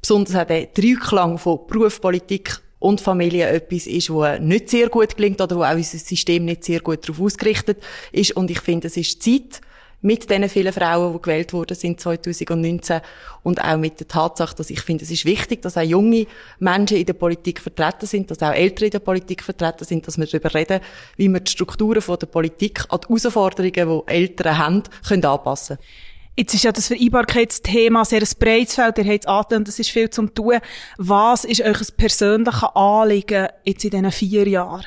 besonders 0.00 0.34
auch 0.34 0.46
der 0.46 0.66
Dreiklang 0.66 1.38
von 1.38 1.60
Beruf, 1.68 2.00
Politik 2.00 2.60
und 2.82 3.00
Familie 3.00 3.48
etwas 3.48 3.86
ist, 3.86 4.10
wo 4.10 4.26
nicht 4.38 4.68
sehr 4.68 4.88
gut 4.88 5.16
gelingt 5.16 5.40
oder 5.40 5.56
wo 5.56 5.62
auch 5.62 5.74
unser 5.74 5.98
System 5.98 6.44
nicht 6.44 6.64
sehr 6.64 6.80
gut 6.80 7.08
darauf 7.08 7.20
ausgerichtet 7.20 7.78
ist. 8.10 8.32
Und 8.32 8.50
ich 8.50 8.60
finde, 8.60 8.88
es 8.88 8.96
ist 8.96 9.22
Zeit, 9.22 9.60
mit 10.04 10.28
den 10.28 10.48
vielen 10.48 10.72
Frauen, 10.72 11.12
die 11.12 11.22
gewählt 11.22 11.52
wurden 11.52 11.76
sind 11.76 12.00
2019 12.00 13.00
und 13.44 13.62
auch 13.62 13.76
mit 13.76 14.00
der 14.00 14.08
Tatsache, 14.08 14.56
dass 14.56 14.70
ich 14.70 14.80
finde, 14.80 15.04
es 15.04 15.12
ist 15.12 15.24
wichtig, 15.24 15.62
dass 15.62 15.76
auch 15.76 15.82
junge 15.82 16.26
Menschen 16.58 16.96
in 16.96 17.06
der 17.06 17.12
Politik 17.12 17.60
vertreten 17.60 18.06
sind, 18.06 18.28
dass 18.28 18.42
auch 18.42 18.52
Ältere 18.52 18.86
in 18.86 18.90
der 18.90 18.98
Politik 18.98 19.44
vertreten 19.44 19.84
sind, 19.84 20.08
dass 20.08 20.18
wir 20.18 20.26
darüber 20.26 20.52
reden, 20.52 20.80
wie 21.16 21.28
wir 21.28 21.38
die 21.38 21.52
Strukturen 21.52 22.02
von 22.02 22.18
der 22.18 22.26
Politik 22.26 22.84
an 22.88 22.98
die 23.00 23.08
Herausforderungen, 23.10 24.02
die 24.06 24.12
Eltern 24.12 24.58
haben, 24.58 24.82
können 25.06 25.24
anpassen 25.24 25.76
können. 25.76 25.88
Jetzt 26.34 26.54
ist 26.54 26.64
ja 26.64 26.72
das 26.72 26.88
Vereinbarkeitsthema 26.88 28.06
sehr 28.06 28.22
ein 28.22 28.28
breites 28.38 28.74
Feld. 28.74 28.96
Ihr 28.96 29.04
habt 29.04 29.24
es 29.24 29.26
angetan, 29.26 29.64
das 29.64 29.78
ist 29.78 29.90
viel 29.90 30.08
zum 30.08 30.34
tun. 30.34 30.60
Was 30.96 31.44
ist 31.44 31.60
euch 31.60 31.96
persönliches 31.96 32.62
Anliegen 32.74 33.48
jetzt 33.64 33.84
in 33.84 33.90
diesen 33.90 34.12
vier 34.12 34.48
Jahren? 34.48 34.86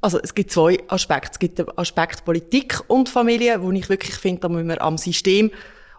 Also 0.00 0.18
es 0.20 0.34
gibt 0.34 0.50
zwei 0.50 0.78
Aspekte. 0.88 1.30
Es 1.32 1.38
gibt 1.38 1.58
den 1.60 1.78
Aspekt 1.78 2.24
Politik 2.24 2.80
und 2.88 3.08
Familie, 3.08 3.62
wo 3.62 3.70
ich 3.70 3.88
wirklich 3.88 4.16
finde, 4.16 4.40
da 4.40 4.48
müssen 4.48 4.68
wir 4.68 4.82
am 4.82 4.98
System 4.98 5.52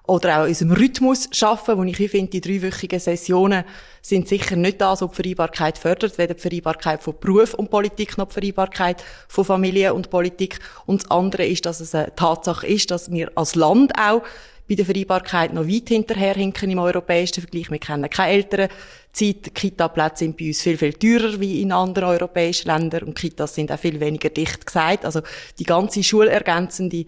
oder 0.05 0.41
auch 0.41 0.47
unserem 0.47 0.73
Rhythmus 0.73 1.29
schaffen, 1.31 1.77
wo 1.77 1.83
ich 1.83 1.95
finde, 1.95 2.29
die 2.29 2.41
dreiwöchigen 2.41 2.99
Sessionen 2.99 3.63
sind 4.01 4.27
sicher 4.27 4.57
nicht 4.57 4.81
das, 4.81 5.01
was 5.01 5.11
die 5.11 5.15
Vereinbarkeit 5.15 5.77
fördert, 5.77 6.17
weder 6.17 6.33
die 6.33 6.41
Vereinbarkeit 6.41 7.01
von 7.01 7.15
Beruf 7.21 7.53
und 7.53 7.69
Politik 7.69 8.17
noch 8.17 8.27
die 8.27 8.33
Vereinbarkeit 8.33 9.01
von 9.29 9.45
Familie 9.45 9.93
und 9.93 10.09
Politik. 10.09 10.59
Und 10.85 11.03
das 11.03 11.11
andere 11.11 11.45
ist, 11.45 11.65
dass 11.65 11.79
es 11.79 11.95
eine 11.95 12.13
Tatsache 12.13 12.67
ist, 12.67 12.91
dass 12.91 13.11
wir 13.11 13.31
als 13.35 13.55
Land 13.55 13.93
auch 13.97 14.23
bei 14.67 14.75
der 14.75 14.85
Vereinbarkeit 14.85 15.53
noch 15.53 15.67
weit 15.67 15.89
hinterherhinken 15.89 16.69
im 16.69 16.79
europäischen 16.79 17.41
Vergleich. 17.41 17.69
Wir 17.69 17.79
kennen 17.79 18.09
keine 18.09 18.31
älteren 18.31 18.69
Zeit. 19.11 19.53
Kita-Plätze 19.53 20.25
sind 20.25 20.37
bei 20.37 20.47
uns 20.47 20.61
viel, 20.61 20.77
viel 20.77 20.93
teurer 20.93 21.39
wie 21.39 21.61
in 21.61 21.71
anderen 21.71 22.09
europäischen 22.09 22.69
Ländern 22.69 23.03
und 23.03 23.15
Kitas 23.15 23.55
sind 23.55 23.71
auch 23.71 23.79
viel 23.79 23.99
weniger 23.99 24.29
dicht 24.29 24.65
gesagt. 24.65 25.05
Also 25.05 25.21
die 25.59 25.65
ganze 25.65 26.03
schulergänzende 26.03 27.05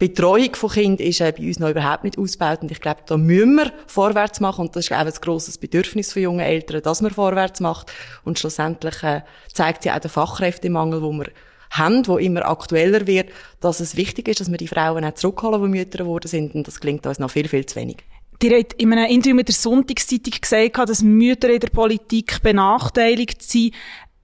Betreuung 0.00 0.54
von 0.54 0.70
Kindern 0.70 1.06
ist 1.06 1.20
äh, 1.20 1.30
bei 1.36 1.46
uns 1.46 1.58
noch 1.58 1.68
überhaupt 1.68 2.04
nicht 2.04 2.16
ausgebaut 2.16 2.62
und 2.62 2.72
ich 2.72 2.80
glaube, 2.80 3.02
da 3.04 3.18
müssen 3.18 3.56
wir 3.56 3.70
vorwärts 3.86 4.40
machen 4.40 4.62
und 4.62 4.74
das 4.74 4.86
ist 4.86 4.92
auch 4.92 4.96
ein 4.96 5.12
grosses 5.20 5.58
Bedürfnis 5.58 6.14
von 6.14 6.22
jungen 6.22 6.40
Eltern, 6.40 6.80
dass 6.80 7.02
man 7.02 7.10
vorwärts 7.10 7.60
macht 7.60 7.92
und 8.24 8.38
schlussendlich 8.38 9.02
äh, 9.02 9.20
zeigt 9.52 9.82
sich 9.82 9.92
auch 9.92 9.98
der 9.98 10.08
Fachkräftemangel, 10.08 11.02
wo 11.02 11.12
wir 11.12 11.26
haben, 11.70 12.06
wo 12.06 12.18
immer 12.18 12.46
aktueller 12.46 13.06
wird, 13.06 13.30
dass 13.60 13.80
es 13.80 13.96
wichtig 13.96 14.28
ist, 14.28 14.40
dass 14.40 14.50
wir 14.50 14.58
die 14.58 14.68
Frauen 14.68 15.04
auch 15.04 15.14
zurückholen, 15.14 15.62
die 15.62 15.78
Mütter 15.78 15.98
geworden 15.98 16.28
sind. 16.28 16.54
Und 16.54 16.66
das 16.66 16.80
klingt 16.80 17.06
uns 17.06 17.18
noch 17.18 17.30
viel, 17.30 17.48
viel 17.48 17.64
zu 17.66 17.76
wenig. 17.76 17.98
Ihr 18.42 18.58
habt 18.58 18.72
in 18.74 18.92
einem 18.92 19.10
Interview 19.10 19.36
mit 19.36 19.48
der 19.48 19.54
Sonntagszeitung 19.54 20.32
gesagt, 20.40 20.88
dass 20.88 21.02
Mütter 21.02 21.50
in 21.50 21.60
der 21.60 21.68
Politik 21.68 22.42
benachteiligt 22.42 23.42
sind. 23.42 23.74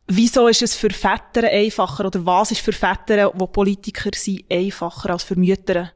Wieso 0.09 0.49
ist 0.49 0.63
es 0.63 0.75
für 0.75 0.91
Väter 0.91 1.49
einfacher 1.51 2.07
oder 2.07 2.25
was 2.25 2.51
ist 2.53 2.61
für 2.61 2.73
Väter, 2.73 3.33
die 3.35 3.47
Politiker 3.47 4.11
sind, 4.15 4.45
einfacher 4.51 5.11
als 5.11 5.25
für 5.25 5.37
Mütter? 5.37 5.93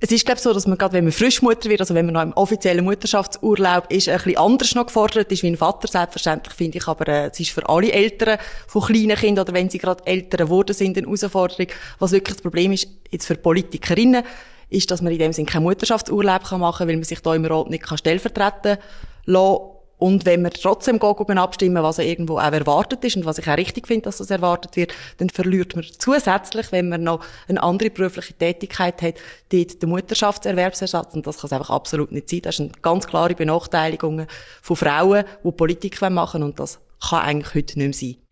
Es 0.00 0.10
ist, 0.10 0.26
glaube 0.26 0.36
ich, 0.36 0.42
so, 0.42 0.52
dass 0.52 0.66
man 0.66 0.76
gerade, 0.76 0.92
wenn 0.92 1.04
man 1.04 1.12
Frischmutter 1.12 1.70
wird, 1.70 1.80
also 1.80 1.94
wenn 1.94 2.04
man 2.06 2.14
noch 2.14 2.22
im 2.22 2.32
offiziellen 2.34 2.84
Mutterschaftsurlaub 2.84 3.90
ist, 3.90 4.08
ein 4.08 4.16
bisschen 4.16 4.36
anders 4.36 4.74
noch 4.74 4.86
gefordert 4.86 5.30
ist 5.32 5.42
wie 5.42 5.46
ein 5.46 5.56
Vater. 5.56 5.88
Selbstverständlich 5.88 6.54
finde 6.54 6.78
ich 6.78 6.88
aber, 6.88 7.08
äh, 7.08 7.30
es 7.32 7.40
ist 7.40 7.50
für 7.50 7.66
alle 7.68 7.90
Eltern 7.90 8.38
von 8.66 8.82
kleinen 8.82 9.16
Kindern 9.16 9.44
oder 9.44 9.54
wenn 9.54 9.70
sie 9.70 9.78
gerade 9.78 10.04
Eltern 10.06 10.46
geworden 10.46 10.74
sind, 10.74 10.98
eine 10.98 11.06
Herausforderung. 11.06 11.68
Was 12.00 12.12
wirklich 12.12 12.36
das 12.36 12.42
Problem 12.42 12.72
ist, 12.72 12.88
jetzt 13.10 13.26
für 13.26 13.36
Politikerinnen, 13.36 14.24
ist, 14.68 14.90
dass 14.90 15.00
man 15.00 15.12
in 15.12 15.18
dem 15.18 15.32
Sinne 15.32 15.46
keinen 15.46 15.62
Mutterschaftsurlaub 15.62 16.42
machen 16.52 16.78
kann, 16.78 16.88
weil 16.88 16.96
man 16.96 17.04
sich 17.04 17.20
da 17.20 17.34
im 17.34 17.44
Rat 17.44 17.70
nicht 17.70 17.86
stellvertreten 17.98 18.78
lassen 19.26 19.73
und 19.98 20.26
wenn 20.26 20.42
wir 20.42 20.50
trotzdem 20.50 20.98
gehen, 20.98 21.38
abstimmen, 21.38 21.82
was 21.82 21.98
irgendwo 21.98 22.38
auch 22.38 22.52
erwartet 22.52 23.04
ist 23.04 23.16
und 23.16 23.24
was 23.24 23.38
ich 23.38 23.48
auch 23.48 23.56
richtig 23.56 23.86
finde, 23.86 24.02
dass 24.02 24.18
das 24.18 24.30
erwartet 24.30 24.76
wird, 24.76 24.92
dann 25.18 25.30
verliert 25.30 25.76
man 25.76 25.84
zusätzlich, 25.98 26.72
wenn 26.72 26.88
man 26.88 27.04
noch 27.04 27.24
eine 27.48 27.62
andere 27.62 27.90
berufliche 27.90 28.34
Tätigkeit 28.34 29.00
hat, 29.02 29.14
dort 29.50 29.82
den 29.82 29.88
Mutterschaftserwerbsersatz. 29.88 31.14
Und 31.14 31.26
das 31.26 31.38
kann 31.38 31.46
es 31.46 31.52
einfach 31.52 31.70
absolut 31.70 32.12
nicht 32.12 32.28
sein. 32.28 32.42
Das 32.42 32.56
sind 32.56 32.82
ganz 32.82 33.06
klare 33.06 33.34
Benachteiligungen 33.34 34.26
von 34.62 34.76
Frauen, 34.76 35.24
die 35.44 35.52
Politik 35.52 36.00
machen 36.02 36.40
wollen. 36.40 36.50
Und 36.50 36.60
das 36.60 36.80
kann 37.08 37.22
eigentlich 37.22 37.54
heute 37.54 37.78
nicht 37.78 38.00
mehr 38.00 38.10
sein. 38.10 38.24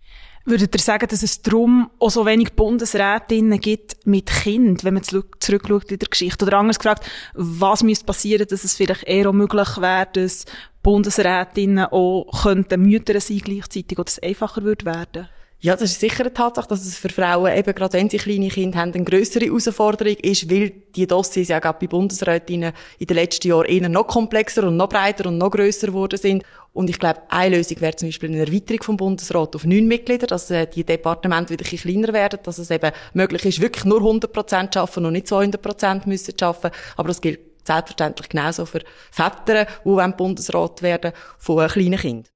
Würdet 0.45 0.75
ihr 0.75 0.81
sagen, 0.81 1.07
dass 1.09 1.23
es 1.23 1.41
darum 1.43 1.89
auch 2.01 2.11
so 2.11 2.27
wenig 2.27 2.55
Bundesrätinnen 2.55 3.61
gibt 3.61 4.05
mit 4.07 4.27
Kind, 4.27 4.83
wenn 4.83 4.95
man 4.95 5.05
zurückschaut 5.05 5.93
in 5.93 6.01
der 6.01 6.09
Geschichte? 6.09 6.45
Oder 6.45 6.59
anders 6.59 6.81
gefragt, 6.81 7.07
was 7.35 7.85
müsste 7.85 8.07
passieren, 8.07 8.49
dass 8.49 8.65
es 8.65 8.75
vielleicht 8.75 9.05
eher 9.05 9.29
auch 9.29 9.35
möglich 9.35 9.81
wäre, 9.81 10.09
dass 10.13 10.45
Bundesrätinnen 10.83 11.87
auch 11.87 12.43
könnten 12.43 12.83
Mütter 12.83 13.21
sein 13.21 13.39
gleichzeitig 13.39 13.99
oder 13.99 14.09
es 14.09 14.19
einfacher 14.19 14.63
würde 14.63 14.85
werden? 14.85 15.29
Ja, 15.65 15.75
das 15.75 15.93
ist 15.93 16.01
sicher 16.01 16.25
eine 16.25 16.35
Tatsache, 16.35 16.67
dass 16.67 16.85
es 16.85 16.99
für 16.99 17.09
Frauen, 17.09 17.57
eben 17.57 17.73
gerade 17.73 17.93
wenn 17.93 18.11
sie 18.11 18.17
kleine 18.17 18.49
Kinder 18.49 18.81
haben, 18.81 18.93
eine 18.95 19.05
grössere 19.05 19.45
Herausforderung 19.45 20.17
ist, 20.17 20.51
weil 20.51 20.71
die 20.97 21.07
Dossiers 21.07 21.47
ja 21.47 21.61
gerade 21.61 21.79
bei 21.79 21.87
Bundesrätinnen 21.87 22.73
in 22.99 23.07
den 23.07 23.15
letzten 23.15 23.47
Jahren 23.47 23.67
eher 23.67 23.89
noch 23.89 24.09
komplexer 24.09 24.65
und 24.67 24.77
noch 24.77 24.89
breiter 24.89 25.27
und 25.29 25.39
noch 25.39 25.53
grösser 25.53 25.87
geworden 25.87 26.19
sind. 26.19 26.43
Und 26.73 26.91
ich 26.91 26.99
glaube, 26.99 27.21
eine 27.29 27.59
Lösung 27.59 27.81
wäre 27.81 27.95
zum 27.95 28.09
Beispiel 28.09 28.31
eine 28.31 28.41
Erweiterung 28.41 28.83
vom 28.83 28.97
Bundesrat 28.97 29.55
auf 29.55 29.65
neun 29.65 29.87
Mitglieder, 29.87 30.27
dass 30.27 30.51
äh, 30.51 30.67
die 30.67 30.83
Departemente 30.83 31.51
wieder 31.51 31.65
ein 31.65 31.71
bisschen 31.71 31.93
kleiner 31.93 32.13
werden, 32.13 32.41
dass 32.43 32.59
es 32.59 32.73
eben 32.73 32.91
möglich 33.15 33.45
ist, 33.45 33.61
wirklich 33.61 33.85
nur 33.85 33.99
100 33.99 34.33
Prozent 34.33 34.73
zu 34.73 34.81
arbeiten 34.81 35.07
und 35.07 35.13
nicht 35.13 35.29
200 35.29 35.63
Prozent 35.63 36.09
müssen 36.09 36.35
arbeiten. 36.41 36.75
Aber 36.97 37.07
das 37.07 37.21
gilt 37.21 37.52
selbstverständlich 37.65 38.29
genauso 38.29 38.67
für 38.67 38.83
Väter, 39.11 39.67
die 39.85 40.13
Bundesrat 40.17 40.83
werden 40.83 41.13
von 41.39 41.67
kleinen 41.69 41.99
Kindern. 41.99 42.33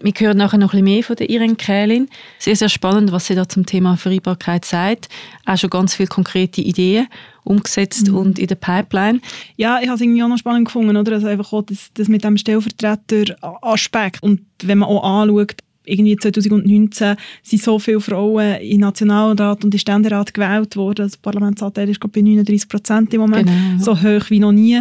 Wir 0.00 0.12
hören 0.16 0.38
nachher 0.38 0.58
noch 0.58 0.72
ein 0.72 0.82
bisschen 0.82 0.84
mehr 0.84 1.02
von 1.02 1.16
der 1.16 1.28
Irene 1.28 1.54
Kählin. 1.54 2.08
Sehr, 2.38 2.56
sehr 2.56 2.68
spannend, 2.68 3.12
was 3.12 3.26
sie 3.26 3.34
da 3.34 3.48
zum 3.48 3.66
Thema 3.66 3.96
Vereinbarkeit 3.96 4.64
sagt. 4.64 5.08
Auch 5.44 5.58
schon 5.58 5.70
ganz 5.70 5.94
viele 5.94 6.08
konkrete 6.08 6.62
Ideen 6.62 7.08
umgesetzt 7.44 8.08
mhm. 8.08 8.16
und 8.16 8.38
in 8.38 8.46
der 8.46 8.54
Pipeline. 8.54 9.20
Ja, 9.56 9.80
ich 9.80 9.88
habe 9.88 9.96
es 9.96 10.00
irgendwie 10.00 10.22
auch 10.22 10.28
noch 10.28 10.38
spannend 10.38 10.66
gefunden, 10.66 10.96
oder? 10.96 11.12
Also 11.12 11.26
einfach 11.26 11.52
auch 11.52 11.62
das, 11.62 11.90
das 11.94 12.08
mit 12.08 12.24
dem 12.24 12.36
Stellvertreter-Aspekt. 12.38 14.22
Und 14.22 14.42
wenn 14.62 14.78
man 14.78 14.88
auch 14.88 15.04
anschaut, 15.04 15.56
irgendwie 15.84 16.16
2019 16.16 17.16
sind 17.42 17.62
so 17.62 17.78
viele 17.78 18.00
Frauen 18.00 18.60
im 18.60 18.80
Nationalrat 18.80 19.64
und 19.64 19.74
im 19.74 19.78
Ständerat 19.78 20.32
gewählt 20.34 20.76
worden. 20.76 21.06
Das 21.06 21.16
Parlamentsanteil 21.16 21.88
ist 21.88 22.00
bei 22.00 22.20
39 22.20 22.68
Prozent 22.68 23.14
im 23.14 23.22
Moment, 23.22 23.48
genau. 23.48 23.82
so 23.82 23.96
hoch 24.00 24.30
wie 24.30 24.38
noch 24.38 24.52
nie. 24.52 24.80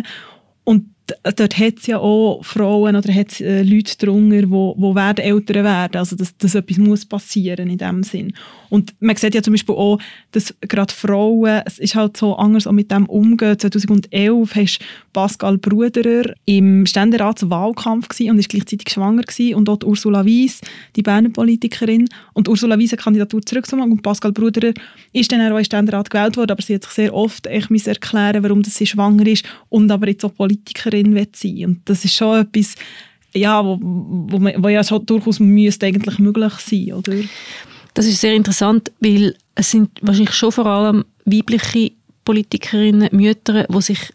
Und 0.63 0.86
dort 1.23 1.57
hat 1.57 1.79
es 1.79 1.87
ja 1.87 1.97
auch 1.97 2.43
Frauen 2.43 2.95
oder 2.95 3.13
hat 3.13 3.39
äh, 3.39 3.63
Leute 3.63 3.97
drunter, 3.97 4.49
wo, 4.49 4.75
wo 4.77 4.95
werden 4.95 5.23
Eltern 5.23 5.63
werden. 5.63 5.97
Also, 5.97 6.15
dass, 6.15 6.35
dass 6.37 6.55
etwas 6.55 6.77
muss 6.77 7.05
passieren 7.05 7.69
in 7.69 7.77
dem 7.77 8.03
Sinn. 8.03 8.33
Und 8.69 8.93
man 9.01 9.15
sieht 9.17 9.35
ja 9.35 9.41
zum 9.41 9.53
Beispiel 9.53 9.75
auch, 9.75 9.99
dass 10.31 10.53
gerade 10.61 10.93
Frauen, 10.93 11.61
es 11.65 11.77
ist 11.77 11.95
halt 11.95 12.15
so 12.15 12.35
anders 12.35 12.67
auch 12.67 12.71
mit 12.71 12.89
dem 12.89 13.05
umgehen. 13.05 13.59
2011 13.59 14.55
hast 14.55 14.79
Pascal 15.11 15.57
Bruderer 15.57 16.33
im 16.45 16.85
Ständeratswahlkampf 16.85 18.07
und 18.21 18.39
ist 18.39 18.49
gleichzeitig 18.49 18.89
schwanger 18.89 19.23
gewesen. 19.23 19.55
und 19.55 19.65
dort 19.65 19.83
Ursula 19.83 20.25
Weiss, 20.25 20.61
die 20.95 21.01
Berner 21.01 21.29
Politikerin. 21.29 22.07
Und 22.33 22.47
Ursula 22.47 22.79
Weiss 22.79 22.93
eine 22.93 23.01
Kandidatur 23.01 23.41
zurückzumachen 23.41 23.91
und 23.91 24.03
Pascal 24.03 24.31
Bruderer 24.31 24.73
ist 25.11 25.31
dann 25.31 25.51
auch 25.51 25.57
in 25.57 25.65
Ständerat 25.65 26.09
gewählt 26.09 26.37
worden, 26.37 26.51
aber 26.51 26.61
sie 26.61 26.75
hat 26.75 26.83
sich 26.83 26.93
sehr 26.93 27.13
oft 27.13 27.47
echt 27.47 27.71
erklären 27.87 28.43
warum 28.43 28.63
sie 28.63 28.85
schwanger 28.85 29.27
ist 29.27 29.45
und 29.69 29.91
aber 29.91 30.07
jetzt 30.07 30.23
auch 30.25 30.33
Politikerin 30.33 31.00
wird 31.03 31.36
sein. 31.36 31.65
Und 31.65 31.81
das 31.86 32.05
ist 32.05 32.15
schon 32.15 32.41
etwas, 32.41 32.75
ja, 33.34 33.63
wo, 33.63 33.77
wo, 33.81 34.39
wo 34.39 34.67
ja 34.70 34.84
schon 34.84 35.05
durchaus 35.05 35.39
müsste 35.39 35.86
eigentlich 35.86 36.20
möglich 36.20 36.53
sein, 36.53 36.93
oder? 36.93 37.13
Das 37.93 38.05
ist 38.05 38.22
sehr 38.22 38.34
interessant, 38.34 38.91
weil 39.00 39.36
es 39.55 39.72
sind 39.72 39.89
wahrscheinlich 40.01 40.34
schon 40.34 40.51
vor 40.51 40.65
allem 40.65 41.05
weibliche 41.25 41.91
Politikerinnen, 42.24 43.10
Mütter, 43.12 43.65
die 43.65 43.81
sich 43.81 44.13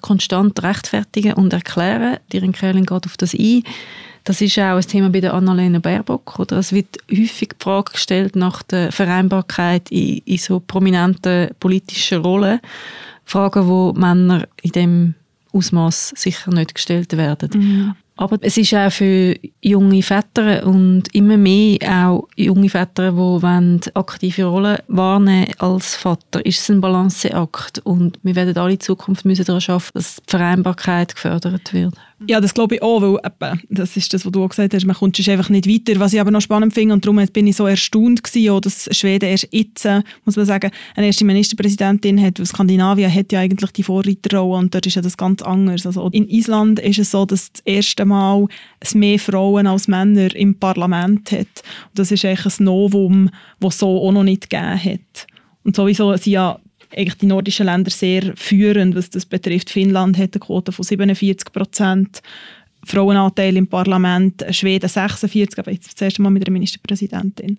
konstant 0.00 0.62
rechtfertigen 0.62 1.34
und 1.34 1.52
erklären. 1.52 2.18
Die 2.32 2.40
Kerlin 2.52 2.86
geht 2.86 3.06
auf 3.06 3.16
das 3.16 3.34
ein. 3.34 3.62
Das 4.24 4.40
ist 4.40 4.58
auch 4.58 4.76
ein 4.76 4.80
Thema 4.82 5.10
bei 5.10 5.20
der 5.20 5.34
Annalena 5.34 5.78
Baerbock. 5.78 6.38
Oder? 6.38 6.58
Es 6.58 6.72
wird 6.72 6.98
häufig 7.10 7.50
die 7.50 7.62
Frage 7.62 7.92
gestellt 7.92 8.36
nach 8.36 8.62
der 8.64 8.92
Vereinbarkeit 8.92 9.90
in, 9.90 10.18
in 10.24 10.38
so 10.38 10.60
prominenten 10.60 11.50
politischen 11.60 12.22
Rollen. 12.22 12.60
Fragen, 13.24 13.68
wo 13.68 13.92
Männer 13.92 14.46
in 14.62 14.72
dem 14.72 15.14
Ausmaß 15.56 16.14
sicher 16.16 16.52
nicht 16.52 16.74
gestellt 16.74 17.16
werden. 17.16 17.50
Mhm. 17.54 17.94
Aber 18.18 18.38
es 18.40 18.56
ist 18.56 18.74
auch 18.74 18.90
für 18.90 19.36
junge 19.60 20.02
Väter 20.02 20.66
und 20.66 21.02
immer 21.14 21.36
mehr 21.36 22.08
auch 22.08 22.28
junge 22.34 22.70
Väter, 22.70 23.12
die 23.12 23.94
aktive 23.94 24.44
Rollen 24.44 24.78
wahrnehmen 24.88 25.52
als 25.58 25.96
Vater, 25.96 26.44
ist 26.46 26.60
es 26.60 26.70
ein 26.70 26.80
Balanceakt. 26.80 27.80
Und 27.80 28.18
wir 28.22 28.34
werden 28.34 28.56
alle 28.56 28.72
in 28.72 28.80
Zukunft 28.80 29.26
müssen 29.26 29.44
daran 29.44 29.62
arbeiten, 29.68 29.90
dass 29.92 30.16
die 30.16 30.22
Vereinbarkeit 30.30 31.14
gefördert 31.14 31.74
wird. 31.74 31.94
Ja, 32.26 32.40
das 32.40 32.54
glaube 32.54 32.76
ich 32.76 32.82
auch, 32.82 33.02
weil 33.02 33.18
eben, 33.24 33.60
das 33.68 33.94
ist 33.94 34.14
das, 34.14 34.24
was 34.24 34.32
du 34.32 34.42
auch 34.42 34.48
gesagt 34.48 34.72
hast, 34.72 34.86
man 34.86 34.96
kommt 34.96 35.28
einfach 35.28 35.50
nicht 35.50 35.68
weiter. 35.68 36.00
Was 36.00 36.14
ich 36.14 36.20
aber 36.20 36.30
noch 36.30 36.40
spannend 36.40 36.72
finde, 36.72 36.94
und 36.94 37.04
darum 37.04 37.22
bin 37.26 37.46
ich 37.46 37.56
so 37.56 37.66
erstaunt 37.66 38.24
gewesen, 38.24 38.50
auch, 38.50 38.60
dass 38.60 38.88
Schweden 38.96 39.28
erst 39.28 39.48
jetzt, 39.52 39.86
muss 40.24 40.36
man 40.36 40.46
sagen, 40.46 40.70
eine 40.94 41.08
erste 41.08 41.26
Ministerpräsidentin 41.26 42.20
hat, 42.22 42.38
weil 42.38 42.46
Skandinavien 42.46 43.12
hat 43.12 43.32
ja 43.32 43.40
eigentlich 43.40 43.70
die 43.72 43.82
Vorreiterrolle 43.82 44.60
und 44.60 44.74
dort 44.74 44.86
ist 44.86 44.94
ja 44.94 45.02
das 45.02 45.18
ganz 45.18 45.42
anders. 45.42 45.84
Also 45.84 46.08
in 46.08 46.26
Island 46.26 46.80
ist 46.80 46.98
es 46.98 47.10
so, 47.10 47.26
dass 47.26 47.52
das 47.52 47.62
erste 47.66 48.06
Mal 48.06 48.46
es 48.80 48.94
mehr 48.94 49.18
Frauen 49.18 49.66
als 49.66 49.86
Männer 49.86 50.34
im 50.34 50.58
Parlament 50.58 51.32
hat. 51.32 51.40
Und 51.40 51.98
das 51.98 52.10
ist 52.12 52.24
eigentlich 52.24 52.58
ein 52.58 52.64
Novum, 52.64 53.30
das 53.60 53.74
es 53.74 53.80
so 53.80 53.88
auch 53.88 54.12
noch 54.12 54.22
nicht 54.22 54.48
gegeben 54.48 54.82
hat. 54.82 55.26
Und 55.64 55.76
sowieso 55.76 56.16
sind 56.16 56.32
ja 56.32 56.58
eigentlich 56.94 57.18
die 57.18 57.26
nordischen 57.26 57.66
Länder 57.66 57.90
sehr 57.90 58.32
führend, 58.36 58.94
was 58.94 59.10
das 59.10 59.26
betrifft. 59.26 59.70
Finnland 59.70 60.16
hat 60.18 60.34
eine 60.34 60.40
Quote 60.40 60.72
von 60.72 60.84
47 60.84 61.52
Prozent. 61.52 62.22
Frauenanteil 62.84 63.56
im 63.56 63.66
Parlament, 63.66 64.44
Schweden 64.50 64.88
46, 64.88 65.58
aber 65.58 65.72
jetzt 65.72 65.92
das 65.94 66.00
erste 66.00 66.22
Mal 66.22 66.30
mit 66.30 66.46
der 66.46 66.52
Ministerpräsidentin. 66.52 67.58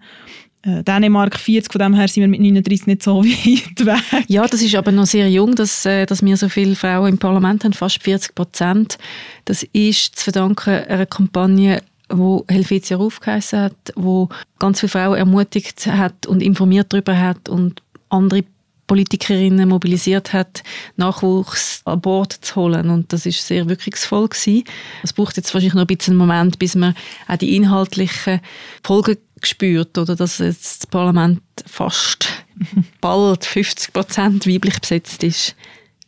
Äh, 0.64 0.84
Dänemark 0.84 1.38
40, 1.38 1.72
von 1.72 1.80
dem 1.80 1.94
her 1.94 2.08
sind 2.08 2.22
wir 2.22 2.28
mit 2.28 2.40
39 2.40 2.88
nicht 2.88 3.04
so 3.04 3.24
weit 3.24 3.86
weg. 3.86 4.26
Ja, 4.28 4.48
das 4.48 4.62
ist 4.62 4.76
aber 4.76 4.92
noch 4.92 5.06
sehr 5.06 5.30
jung, 5.30 5.56
dass, 5.56 5.86
äh, 5.86 6.06
dass 6.06 6.24
wir 6.24 6.38
so 6.38 6.50
viele 6.50 6.76
Frauen 6.76 7.10
im 7.10 7.18
Parlament 7.18 7.64
haben, 7.64 7.74
fast 7.74 8.02
40 8.02 8.36
Prozent. 8.36 8.98
Das 9.46 9.64
ist 9.74 10.16
zu 10.16 10.24
verdanken 10.26 10.84
einer 10.86 11.06
Kampagne, 11.06 11.82
wo 12.10 12.46
Helvetia 12.48 12.98
aufgeheißen 12.98 13.60
hat, 13.60 13.94
wo 13.96 14.30
ganz 14.60 14.80
viele 14.80 14.90
Frauen 14.90 15.18
ermutigt 15.18 15.86
hat 15.88 16.26
und 16.26 16.42
informiert 16.42 16.88
darüber 16.92 17.20
hat 17.20 17.50
und 17.50 17.82
andere 18.10 18.44
Politikerinnen 18.88 19.70
mobilisiert 19.70 20.34
hat, 20.34 20.64
Nachwuchs 20.96 21.82
an 21.86 22.02
Bord 22.02 22.34
zu 22.34 22.56
holen. 22.56 22.90
Und 22.90 23.14
das 23.14 23.26
ist 23.26 23.46
sehr 23.46 23.68
wirkungsvoll 23.70 24.30
gewesen. 24.30 24.64
Es 25.04 25.14
braucht 25.14 25.38
jetzt 25.38 25.54
wahrscheinlich 25.54 25.76
noch 25.76 25.82
ein 25.82 25.88
bisschen 25.88 26.14
einen 26.14 26.20
Moment, 26.20 26.58
bis 26.58 26.76
man 26.76 26.96
auch 27.28 27.38
die 27.38 27.56
inhaltlichen 27.56 28.40
Folgen 28.84 29.18
spürt, 29.44 29.98
oder 29.98 30.16
dass 30.16 30.40
jetzt 30.40 30.82
das 30.82 30.88
Parlament 30.88 31.42
fast 31.66 32.28
bald 33.02 33.46
50 33.46 33.94
Prozent 33.94 34.48
weiblich 34.48 34.80
besetzt 34.80 35.24
ist. 35.24 35.56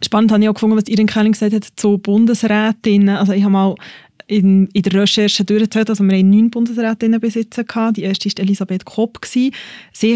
Spannend 0.03 0.31
habe 0.31 0.41
ich 0.41 0.49
auch 0.49 0.53
gefunden, 0.53 0.77
was 0.77 0.87
Irin 0.87 1.07
Kelling 1.07 1.33
gesagt 1.33 1.53
hat 1.53 1.67
zu 1.75 1.97
Bundesrätinnen. 1.97 3.17
Also 3.17 3.33
ich 3.33 3.43
habe 3.43 3.51
mal 3.51 3.75
in, 4.29 4.67
in 4.73 4.83
der 4.83 4.93
Recherche 4.93 5.43
durchgezählt. 5.43 5.89
Also 5.89 6.03
wir 6.03 6.15
hatten 6.15 6.29
neun 6.29 6.51
Bundesrätinnen 6.51 7.19
besitzen. 7.19 7.65
Die 7.95 8.03
erste 8.03 8.29
war 8.29 8.43
Elisabeth 8.43 8.85
Kopp. 8.85 9.25
Sie 9.25 9.51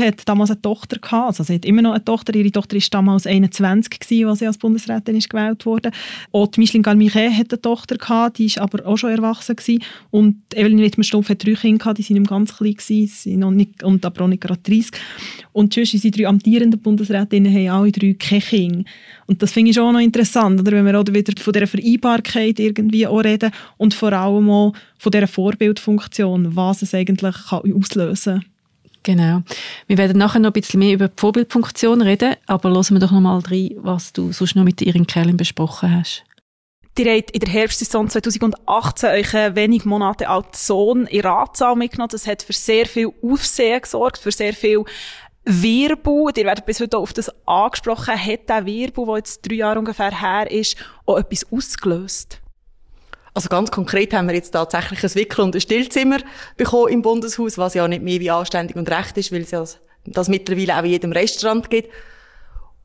hat 0.01 0.21
damals 0.25 0.51
eine 0.51 0.61
Tochter 0.61 0.99
gehabt. 0.99 1.27
Also 1.27 1.43
sie 1.43 1.55
hat 1.55 1.65
immer 1.65 1.81
noch 1.81 1.93
eine 1.93 2.05
Tochter. 2.05 2.35
Ihre 2.35 2.51
Tochter 2.51 2.75
war 2.75 2.83
damals 2.91 3.25
21 3.25 3.99
gewesen, 3.99 4.27
als 4.27 4.39
sie 4.39 4.47
als 4.47 4.59
Bundesrätin 4.59 5.15
ist 5.15 5.31
gewählt 5.31 5.65
wurde. 5.65 5.89
Auch 6.31 6.45
die 6.47 6.59
Micheline 6.59 6.83
Galmichet 6.83 7.33
hat 7.33 7.51
eine 7.51 7.61
Tochter 7.61 7.97
gehabt. 7.97 8.37
Die 8.37 8.55
war 8.55 8.63
aber 8.63 8.85
auch 8.85 8.97
schon 8.97 9.09
erwachsen 9.09 9.55
gewesen. 9.55 9.83
Und 10.11 10.37
Evelyn 10.53 10.79
Wittmer-Stumpf 10.79 11.29
hat 11.29 11.43
drei 11.43 11.53
Kinder 11.53 11.79
gehabt. 11.79 11.97
Die 11.97 12.07
waren 12.07 12.21
nicht 12.21 12.29
ganz 12.29 12.55
klein 12.55 12.73
gewesen. 12.75 13.07
Sie 13.07 13.35
noch 13.35 13.51
nicht, 13.51 13.81
und 13.81 14.05
aber 14.05 14.25
auch 14.25 14.27
nicht 14.27 14.41
gerade 14.41 14.61
30. 14.61 14.91
Und 15.53 15.73
sonst 15.73 15.93
unsere 15.95 16.11
drei 16.11 16.27
amtierenden 16.27 16.79
Bundesrätinnen 16.79 17.51
haben 17.51 17.69
alle 17.69 17.91
drei 17.91 18.13
keine 18.13 18.41
Kinder. 18.41 18.83
Und 19.25 19.41
das 19.41 19.51
finde 19.51 19.71
ich 19.71 19.79
auch 19.79 19.91
noch 19.91 19.99
interessant, 19.99 20.59
oder? 20.59 20.71
wenn 20.71 20.85
wir 20.85 20.99
auch 20.99 21.05
wieder 21.07 21.33
von 21.41 21.53
dieser 21.53 21.67
Vereinbarkeit 21.67 22.59
irgendwie 22.59 23.07
auch 23.07 23.23
reden 23.23 23.51
und 23.77 23.93
vor 24.03 24.11
allem 24.11 24.49
auch 24.49 24.73
von 24.99 25.13
dieser 25.13 25.27
Vorbildfunktion, 25.27 26.57
was 26.57 26.81
es 26.81 26.93
eigentlich 26.93 27.35
kann 27.47 27.73
auslösen 27.73 28.41
kann. 28.41 28.45
Genau. 29.03 29.43
Wir 29.87 29.97
werden 29.97 30.17
nachher 30.17 30.39
noch 30.39 30.49
ein 30.49 30.59
bisschen 30.59 30.81
mehr 30.81 30.95
über 30.95 31.07
die 31.07 31.13
Vorbildfunktion 31.15 32.01
reden, 32.01 32.35
aber 32.45 32.71
hören 32.71 32.89
wir 32.89 32.99
doch 32.99 33.11
noch 33.11 33.21
mal 33.21 33.39
rein, 33.39 33.69
was 33.77 34.11
du 34.11 34.33
sonst 34.33 34.57
noch 34.57 34.65
mit 34.65 34.81
Ihren 34.81 35.07
Kerlin 35.07 35.37
besprochen 35.37 35.89
hast. 35.97 36.25
Ihr 36.99 37.15
habt 37.15 37.31
in 37.31 37.39
der 37.39 37.49
Herbstsaison 37.49 38.09
2018 38.09 39.09
euch 39.09 39.33
wenig 39.55 39.85
Monate 39.85 40.27
alten 40.27 40.49
Sohn 40.51 41.05
in 41.05 41.21
Ratssaal 41.21 41.77
mitgenommen. 41.77 42.09
Das 42.11 42.27
hat 42.27 42.43
für 42.43 42.51
sehr 42.51 42.85
viel 42.85 43.09
Aufsehen 43.21 43.79
gesorgt, 43.79 44.17
für 44.17 44.33
sehr 44.33 44.53
viel 44.53 44.83
Wirbel, 45.45 46.25
ihr 46.35 46.45
werdet 46.45 46.65
bis 46.65 46.81
heute 46.81 46.97
auf 46.97 47.13
das 47.13 47.31
angesprochen, 47.45 48.17
hat 48.17 48.49
der 48.49 48.65
Wirbel, 48.65 49.05
der 49.05 49.15
jetzt 49.15 49.47
drei 49.47 49.55
Jahre 49.55 49.79
ungefähr 49.79 50.19
her 50.19 50.51
ist, 50.51 50.75
auch 51.05 51.17
etwas 51.17 51.45
ausgelöst? 51.49 52.42
Also 53.33 53.49
ganz 53.49 53.71
konkret 53.71 54.13
haben 54.13 54.27
wir 54.27 54.35
jetzt 54.35 54.51
tatsächlich 54.51 55.03
ein 55.03 55.15
Wickel- 55.15 55.43
und 55.43 55.55
ein 55.55 55.61
Stillzimmer 55.61 56.19
bekommen 56.55 56.89
im 56.89 57.01
Bundeshaus, 57.01 57.57
was 57.57 57.73
ja 57.73 57.87
nicht 57.87 58.03
mehr 58.03 58.19
wie 58.19 58.29
anständig 58.29 58.75
und 58.75 58.89
recht 58.91 59.17
ist, 59.17 59.31
weil 59.31 59.41
es 59.41 59.51
ja 59.51 59.63
das 60.05 60.27
mittlerweile 60.27 60.77
auch 60.77 60.83
in 60.83 60.91
jedem 60.91 61.11
Restaurant 61.11 61.69
gibt. 61.69 61.89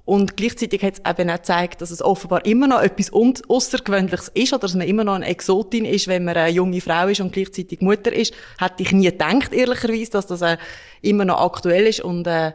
Und 0.06 0.38
gleichzeitig 0.38 0.82
hat 0.82 0.94
es 0.94 1.10
eben 1.10 1.28
auch 1.28 1.36
gezeigt, 1.36 1.82
dass 1.82 1.90
es 1.90 2.00
offenbar 2.00 2.46
immer 2.46 2.66
noch 2.66 2.80
etwas 2.80 3.12
Außergewöhnliches 3.12 4.28
ist 4.28 4.54
oder 4.54 4.60
dass 4.60 4.74
man 4.74 4.86
immer 4.86 5.04
noch 5.04 5.16
eine 5.16 5.26
Exotin 5.26 5.84
ist, 5.84 6.08
wenn 6.08 6.24
man 6.24 6.34
eine 6.34 6.50
junge 6.50 6.80
Frau 6.80 7.08
ist 7.08 7.20
und 7.20 7.30
gleichzeitig 7.30 7.82
Mutter 7.82 8.10
ist. 8.10 8.32
Hätte 8.58 8.84
ich 8.84 8.92
nie 8.92 9.10
gedacht, 9.10 9.52
ehrlicherweise, 9.52 10.12
dass 10.12 10.26
das 10.26 10.40
äh, 10.40 10.56
immer 11.02 11.26
noch 11.26 11.42
aktuell 11.42 11.86
ist. 11.86 12.00
Und 12.00 12.26
äh, 12.26 12.52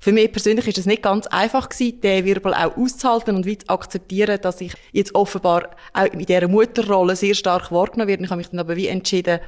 für 0.00 0.12
mich 0.12 0.30
persönlich 0.30 0.68
ist 0.68 0.78
es 0.78 0.86
nicht 0.86 1.02
ganz 1.02 1.26
einfach 1.26 1.68
gewesen, 1.68 2.00
den 2.00 2.24
Wirbel 2.24 2.54
auch 2.54 2.76
auszuhalten 2.76 3.34
und 3.34 3.46
wie 3.46 3.58
zu 3.58 3.68
akzeptieren, 3.68 4.40
dass 4.40 4.60
ich 4.60 4.72
jetzt 4.92 5.14
offenbar 5.14 5.70
auch 5.92 6.04
in 6.04 6.20
dieser 6.20 6.46
Mutterrolle 6.46 7.16
sehr 7.16 7.34
stark 7.34 7.72
wahrgenommen 7.72 8.08
werde. 8.08 8.24
Ich 8.24 8.30
habe 8.30 8.38
mich 8.38 8.48
dann 8.48 8.60
aber 8.60 8.76
wie 8.76 8.86
entschieden, 8.86 9.40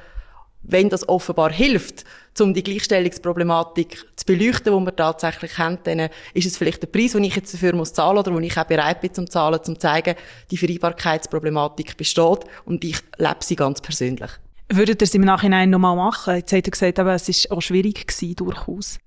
wenn 0.63 0.89
das 0.89 1.09
offenbar 1.09 1.51
hilft, 1.53 2.05
um 2.39 2.53
die 2.53 2.63
Gleichstellungsproblematik 2.63 4.05
zu 4.17 4.27
beleuchten, 4.27 4.77
die 4.77 4.85
wir 4.87 4.97
tatsächlich 4.97 5.59
haben, 5.59 5.79
dann 5.85 6.09
ist 6.35 6.47
es 6.47 6.57
vielleicht 6.57 6.83
der 6.83 6.89
Preis, 6.89 7.13
den 7.13 7.25
ich 7.25 7.37
jetzt 7.37 7.55
dafür 7.55 7.75
muss 7.75 7.93
zahlen 7.93 8.19
oder 8.19 8.33
wo 8.33 8.39
ich 8.39 8.57
auch 8.59 8.65
bereit 8.65 9.01
bin 9.01 9.13
zum 9.13 9.31
zahlen, 9.31 9.59
um 9.59 9.65
zu 9.65 9.79
zeigen, 9.79 10.17
die 10.51 10.57
Vereinbarkeitsproblematik 10.57 11.97
besteht 11.97 12.41
und 12.65 12.85
ich 12.85 12.99
lebe 13.19 13.37
sie 13.41 13.57
ganz 13.57 13.81
persönlich. 13.81 14.31
Würdet 14.69 15.03
ihr 15.03 15.07
es 15.07 15.15
im 15.15 15.23
Nachhinein 15.23 15.71
nochmal 15.71 15.97
machen? 15.97 16.37
Jetzt 16.37 16.53
hat 16.53 16.67
er 16.67 16.71
gesagt, 16.71 16.99
aber 16.99 17.15
es 17.15 17.29
ist 17.29 17.51
auch 17.51 17.61
schwierig 17.61 18.07
gewesen, 18.07 18.37
durchaus. 18.37 18.99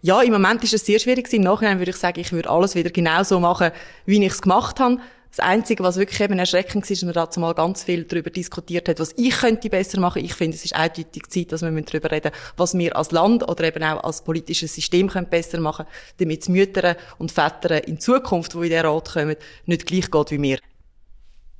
Ja, 0.00 0.22
im 0.22 0.32
Moment 0.32 0.62
ist 0.62 0.74
es 0.74 0.86
sehr 0.86 1.00
schwierig. 1.00 1.32
Im 1.32 1.42
Nachhinein 1.42 1.80
würde 1.80 1.90
ich 1.90 1.96
sagen, 1.96 2.20
ich 2.20 2.32
würde 2.32 2.48
alles 2.48 2.76
wieder 2.76 2.90
genau 2.90 3.24
so 3.24 3.40
machen, 3.40 3.72
wie 4.06 4.24
ich 4.24 4.32
es 4.32 4.42
gemacht 4.42 4.78
habe. 4.78 4.98
Das 5.30 5.40
Einzige, 5.40 5.82
was 5.82 5.96
wirklich 5.96 6.20
eben 6.20 6.38
erschreckend 6.38 6.84
ist, 6.84 6.90
ist, 6.90 7.02
dass 7.02 7.06
man 7.06 7.14
dazu 7.14 7.40
mal 7.40 7.52
ganz 7.52 7.82
viel 7.82 8.04
darüber 8.04 8.30
diskutiert 8.30 8.88
hat, 8.88 9.00
was 9.00 9.12
ich 9.16 9.36
könnte 9.36 9.68
besser 9.68 9.98
machen. 9.98 10.24
Ich 10.24 10.34
finde, 10.34 10.56
es 10.56 10.64
ist 10.64 10.74
eindeutig 10.74 11.28
Zeit, 11.28 11.50
dass 11.50 11.62
wir 11.62 11.82
darüber 11.82 12.12
reden 12.12 12.30
was 12.56 12.78
wir 12.78 12.96
als 12.96 13.10
Land 13.10 13.46
oder 13.48 13.64
eben 13.64 13.82
auch 13.82 14.04
als 14.04 14.22
politisches 14.22 14.72
System 14.72 15.08
können 15.08 15.28
besser 15.28 15.60
machen 15.60 15.84
damit 16.18 16.42
es 16.42 16.48
Mütter 16.48 16.96
und 17.18 17.32
Väter 17.32 17.86
in 17.86 18.00
Zukunft, 18.00 18.54
die 18.54 18.58
in 18.58 18.70
den 18.70 18.86
Rat 18.86 19.12
kommen, 19.12 19.36
nicht 19.66 19.86
gleich 19.86 20.10
geht 20.10 20.30
wie 20.30 20.42
wir. 20.42 20.58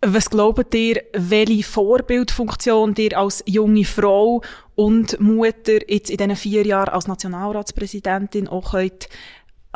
Was 0.00 0.31
glaubt 0.31 0.73
ihr, 0.76 1.02
welche 1.12 1.64
Vorbildfunktion 1.64 2.95
ihr 2.97 3.19
als 3.19 3.43
junge 3.47 3.85
Frau 3.85 4.43
und 4.76 5.19
Mutter 5.19 5.90
jetzt 5.90 6.11
in 6.11 6.17
diesen 6.17 6.37
vier 6.37 6.64
Jahren 6.64 6.95
als 6.95 7.09
Nationalratspräsidentin 7.09 8.47
auch 8.47 8.71
könnt 8.71 9.09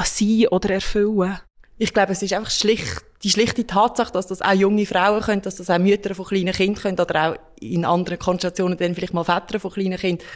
sein 0.01 0.47
oder 0.49 0.71
erfüllen? 0.71 1.41
Ich 1.79 1.93
glaube, 1.93 2.13
es 2.13 2.23
ist 2.23 2.33
einfach 2.33 2.53
schlicht 2.53 3.05
die 3.25 3.31
schlichte 3.31 3.67
Tatsache, 3.67 4.13
dass 4.13 4.27
das 4.27 4.43
auch 4.43 4.53
junge 4.53 4.87
Frauen 4.87 5.23
können, 5.23 5.43
dass 5.43 5.57
das 5.57 5.71
auch 5.71 5.79
Mütter 5.79 6.15
von 6.15 6.27
kleinen 6.27 6.53
Kindern 6.53 6.83
können 6.83 7.01
oder 7.01 7.31
auch 7.31 7.37
in 7.61 7.85
anderen 7.85 8.19
Konstellationen 8.19 8.79
dann 8.79 8.95
vielleicht 8.95 9.15
mal 9.15 9.25
Väter 9.25 9.61
von 9.61 9.73
kleinen 9.73 9.99
Kindern, 9.99 10.27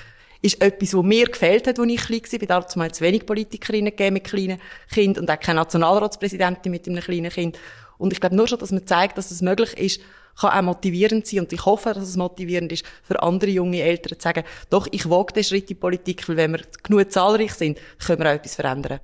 ist 0.43 0.61
etwas, 0.61 0.95
was 0.95 1.03
mir 1.03 1.27
gefällt 1.27 1.67
hat, 1.67 1.79
als 1.79 1.89
ich 1.89 2.01
klein 2.01 2.23
war. 2.23 2.39
Bei 2.39 2.47
damals 2.47 2.77
mal 2.77 2.93
zu 2.93 3.05
wenig 3.05 3.27
Politikerinnen 3.27 3.91
gegeben 3.91 4.15
mit 4.15 4.25
kleinen 4.25 4.61
Kindern 4.93 5.25
und 5.25 5.31
auch 5.31 5.41
keine 5.41 5.61
Nationalratspräsidentin 5.61 6.71
mit 6.71 6.87
einem 6.87 7.03
kleinen 7.03 7.31
Kind. 7.31 7.59
Und 7.99 8.13
ich 8.13 8.21
glaube 8.21 8.37
nur 8.37 8.49
schon, 8.49 8.59
dass 8.59 8.73
man 8.73 8.87
zeigt, 8.87 9.19
dass 9.19 9.31
es 9.31 9.43
möglich 9.43 9.77
ist, 9.77 10.01
kann 10.39 10.51
auch 10.51 10.63
motivierend 10.63 11.27
sein. 11.27 11.41
Und 11.41 11.53
ich 11.53 11.65
hoffe, 11.65 11.95
dass 11.95 12.09
es 12.09 12.17
motivierend 12.17 12.73
ist, 12.73 12.85
für 13.03 13.23
andere 13.23 13.51
junge 13.51 13.81
Eltern 13.81 14.19
zu 14.19 14.23
sagen, 14.23 14.45
doch, 14.71 14.87
ich 14.91 15.09
wage 15.09 15.33
den 15.33 15.45
Schritt 15.45 15.63
in 15.63 15.69
die 15.69 15.75
Politik, 15.75 16.29
weil 16.29 16.37
wenn 16.37 16.53
wir 16.53 16.61
genug 16.83 17.11
zahlreich 17.11 17.55
sind, 17.55 17.79
können 18.05 18.23
wir 18.23 18.31
auch 18.31 18.35
etwas 18.35 18.55
verändern. 18.55 19.01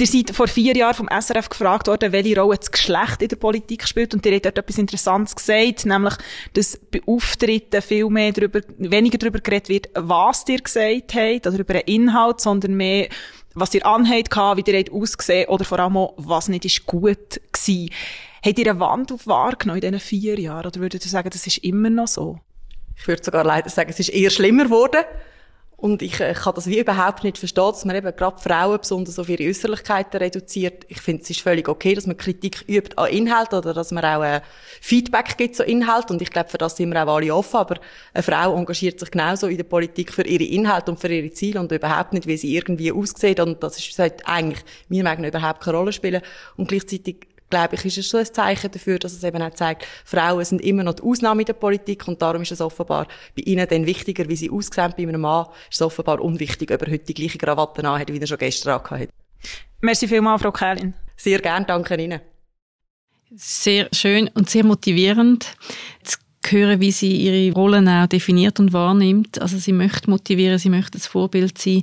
Ihr 0.00 0.06
seid 0.06 0.30
vor 0.30 0.48
vier 0.48 0.74
Jahren 0.74 0.94
vom 0.94 1.08
SRF 1.10 1.50
gefragt 1.50 1.86
worden, 1.86 2.10
welche 2.12 2.40
Rolle 2.40 2.56
das 2.56 2.70
Geschlecht 2.70 3.20
in 3.20 3.28
der 3.28 3.36
Politik 3.36 3.86
spielt. 3.86 4.14
Und 4.14 4.24
ihr 4.24 4.32
habt 4.32 4.46
dort 4.46 4.56
etwas 4.56 4.78
Interessantes 4.78 5.36
gesagt, 5.36 5.84
nämlich, 5.84 6.14
dass 6.54 6.80
bei 6.90 7.02
Auftritten 7.06 7.82
viel 7.82 8.08
mehr 8.08 8.32
darüber, 8.32 8.60
weniger 8.78 9.18
darüber 9.18 9.40
geredet 9.40 9.68
wird, 9.68 9.90
was 9.94 10.44
ihr 10.48 10.60
gesagt 10.60 11.14
habt, 11.14 11.46
oder 11.46 11.58
über 11.58 11.74
den 11.74 11.82
Inhalt, 11.82 12.40
sondern 12.40 12.74
mehr, 12.74 13.08
was 13.52 13.74
ihr 13.74 13.84
anhabt, 13.84 14.34
wie 14.56 14.70
ihr 14.72 14.78
habt 14.78 14.90
ausgesehen, 14.90 15.48
oder 15.50 15.66
vor 15.66 15.78
allem 15.78 15.98
auch, 15.98 16.14
was 16.16 16.48
nicht 16.48 16.64
ist 16.64 16.86
gut 16.86 17.38
gewesen. 17.52 17.90
Habt 18.44 18.58
ihr 18.58 18.70
einen 18.70 18.80
Wandel 18.80 19.18
wahrgenommen 19.24 19.82
in 19.82 19.92
diesen 19.92 20.00
vier 20.00 20.38
Jahren? 20.38 20.66
Oder 20.66 20.80
würdet 20.80 21.04
ihr 21.04 21.10
sagen, 21.10 21.30
das 21.30 21.46
ist 21.46 21.58
immer 21.58 21.90
noch 21.90 22.08
so? 22.08 22.38
Ich 22.96 23.06
würde 23.06 23.22
sogar 23.22 23.44
leider 23.44 23.68
sagen, 23.70 23.90
es 23.90 24.00
ist 24.00 24.10
eher 24.10 24.30
schlimmer 24.30 24.64
geworden. 24.64 25.04
Und 25.80 26.02
ich, 26.02 26.20
ich 26.20 26.38
kann 26.38 26.54
das 26.54 26.66
wie 26.66 26.78
überhaupt 26.78 27.24
nicht 27.24 27.38
verstehen, 27.38 27.70
dass 27.70 27.86
man 27.86 27.96
eben 27.96 28.14
gerade 28.14 28.38
Frauen 28.38 28.78
besonders 28.78 29.18
auf 29.18 29.30
ihre 29.30 29.48
Äußerlichkeiten 29.48 30.20
reduziert. 30.20 30.84
Ich 30.88 31.00
finde, 31.00 31.22
es 31.22 31.30
ist 31.30 31.40
völlig 31.40 31.70
okay, 31.70 31.94
dass 31.94 32.06
man 32.06 32.18
Kritik 32.18 32.66
übt 32.68 32.98
an 32.98 33.08
Inhalt 33.08 33.54
oder 33.54 33.72
dass 33.72 33.90
man 33.90 34.04
auch 34.04 34.22
äh, 34.22 34.42
Feedback 34.82 35.38
gibt 35.38 35.56
zu 35.56 35.64
Inhalt. 35.64 36.10
Und 36.10 36.20
ich 36.20 36.30
glaube, 36.30 36.50
für 36.50 36.58
das 36.58 36.76
sind 36.76 36.92
wir 36.92 37.02
auch 37.02 37.16
alle 37.16 37.34
offen. 37.34 37.56
Aber 37.56 37.76
eine 38.12 38.22
Frau 38.22 38.54
engagiert 38.58 39.00
sich 39.00 39.10
genauso 39.10 39.46
in 39.46 39.56
der 39.56 39.64
Politik 39.64 40.12
für 40.12 40.26
ihre 40.26 40.44
Inhalte 40.44 40.90
und 40.90 41.00
für 41.00 41.08
ihre 41.08 41.30
Ziele 41.30 41.58
und 41.58 41.72
überhaupt 41.72 42.12
nicht, 42.12 42.26
wie 42.26 42.36
sie 42.36 42.54
irgendwie 42.54 42.92
aussieht. 42.92 43.40
Und 43.40 43.62
das 43.62 43.78
ist, 43.78 43.94
sollte 43.94 44.26
eigentlich 44.26 44.62
Meinung 44.90 45.22
nach 45.22 45.28
überhaupt 45.28 45.62
keine 45.62 45.78
Rolle 45.78 45.94
spielen. 45.94 46.20
Und 46.58 46.68
gleichzeitig 46.68 47.26
glaube 47.50 47.74
ich, 47.74 47.84
ist 47.84 47.98
es 47.98 48.08
schon 48.08 48.20
ein 48.20 48.32
Zeichen 48.32 48.70
dafür, 48.70 48.98
dass 48.98 49.12
es 49.12 49.24
eben 49.24 49.42
auch 49.42 49.52
zeigt, 49.52 49.86
Frauen 50.04 50.44
sind 50.44 50.62
immer 50.62 50.82
noch 50.82 50.94
die 50.94 51.02
Ausnahme 51.02 51.42
in 51.42 51.46
der 51.46 51.52
Politik 51.54 52.06
und 52.08 52.22
darum 52.22 52.42
ist 52.42 52.52
es 52.52 52.60
offenbar 52.60 53.06
bei 53.36 53.42
ihnen 53.42 53.66
dann 53.68 53.86
wichtiger, 53.86 54.28
wie 54.28 54.36
sie 54.36 54.50
aussehen. 54.50 54.94
Bei 54.96 55.02
einem 55.02 55.20
Mann 55.20 55.46
ist 55.68 55.76
es 55.76 55.82
offenbar 55.82 56.20
unwichtig, 56.20 56.70
ob 56.70 56.82
er 56.82 56.92
heute 56.92 57.04
die 57.04 57.14
gleiche 57.14 57.38
Krawatte 57.38 57.86
hat, 57.86 58.12
wie 58.12 58.20
er 58.20 58.26
schon 58.26 58.38
gestern 58.38 58.80
hat. 58.82 59.08
Merci 59.80 60.08
vielmals, 60.08 60.42
Frau 60.42 60.52
Kerlin. 60.52 60.94
Sehr 61.16 61.40
gern, 61.40 61.66
danke 61.66 61.96
Ihnen. 61.96 62.20
Sehr 63.34 63.88
schön 63.92 64.28
und 64.34 64.50
sehr 64.50 64.64
motivierend 64.64 65.54
zu 66.02 66.18
hören, 66.48 66.80
wie 66.80 66.90
sie 66.90 67.16
ihre 67.16 67.54
Rollen 67.54 67.88
auch 67.88 68.06
definiert 68.06 68.58
und 68.60 68.72
wahrnimmt. 68.72 69.40
Also 69.40 69.58
sie 69.58 69.72
möchte 69.72 70.08
motivieren, 70.10 70.58
sie 70.58 70.70
möchte 70.70 70.92
das 70.92 71.06
Vorbild 71.06 71.58
sein. 71.58 71.82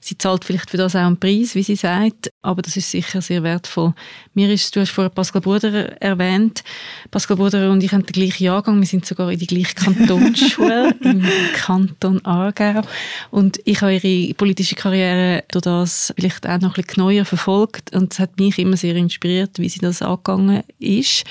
Sie 0.00 0.16
zahlt 0.16 0.44
vielleicht 0.44 0.70
für 0.70 0.76
das 0.76 0.94
auch 0.94 1.00
einen 1.00 1.18
Preis, 1.18 1.56
wie 1.56 1.64
sie 1.64 1.74
sagt, 1.74 2.30
aber 2.40 2.62
das 2.62 2.76
ist 2.76 2.92
sicher 2.92 3.20
sehr 3.20 3.42
wertvoll. 3.42 3.92
Mir 4.34 4.52
ist, 4.52 4.76
du 4.76 4.80
hast 4.80 4.90
vorher 4.90 5.10
Pascal 5.10 5.40
Bruder 5.40 6.00
erwähnt. 6.00 6.62
Pascal 7.10 7.36
Bruder 7.36 7.72
und 7.72 7.82
ich 7.82 7.92
haben 7.92 8.06
den 8.06 8.12
gleichen 8.12 8.44
Jahrgang, 8.44 8.78
wir 8.78 8.86
sind 8.86 9.04
sogar 9.04 9.32
in 9.32 9.40
die 9.40 9.48
gleiche 9.48 9.74
Kantonsschule 9.74 10.94
im 11.00 11.26
Kanton 11.54 12.24
Aargau. 12.24 12.82
Und 13.32 13.58
ich 13.64 13.80
habe 13.82 13.96
ihre 13.96 14.34
politische 14.34 14.76
Karriere 14.76 15.42
durch 15.50 15.64
das 15.64 16.14
vielleicht 16.16 16.46
auch 16.46 16.60
noch 16.60 16.76
ein 16.76 16.84
bisschen 16.84 17.02
neuer 17.02 17.24
verfolgt 17.24 17.92
und 17.92 18.12
es 18.12 18.20
hat 18.20 18.38
mich 18.38 18.60
immer 18.60 18.76
sehr 18.76 18.94
inspiriert, 18.94 19.58
wie 19.58 19.68
sie 19.68 19.80
das 19.80 20.02
angegangen 20.02 20.62
ist. 20.78 21.24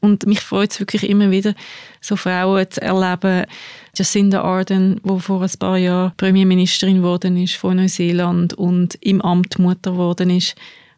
Und 0.00 0.26
mich 0.26 0.40
freut 0.40 0.70
es 0.70 0.80
wirklich 0.80 1.08
immer 1.08 1.30
wieder, 1.30 1.54
so 2.00 2.16
Frauen 2.16 2.70
zu 2.70 2.80
erleben. 2.80 3.44
Jacinda 3.94 4.42
Ardern, 4.42 5.00
die 5.04 5.20
vor 5.20 5.42
ein 5.42 5.50
paar 5.58 5.76
Jahren 5.76 6.12
Premierministerin 6.16 6.98
geworden 6.98 7.36
ist 7.36 7.56
von 7.56 7.76
Neuseeland 7.76 8.54
und 8.54 8.96
im 9.00 9.20
Amt 9.20 9.58
Mutter 9.58 9.92
geworden 9.92 10.30
ist. 10.30 10.54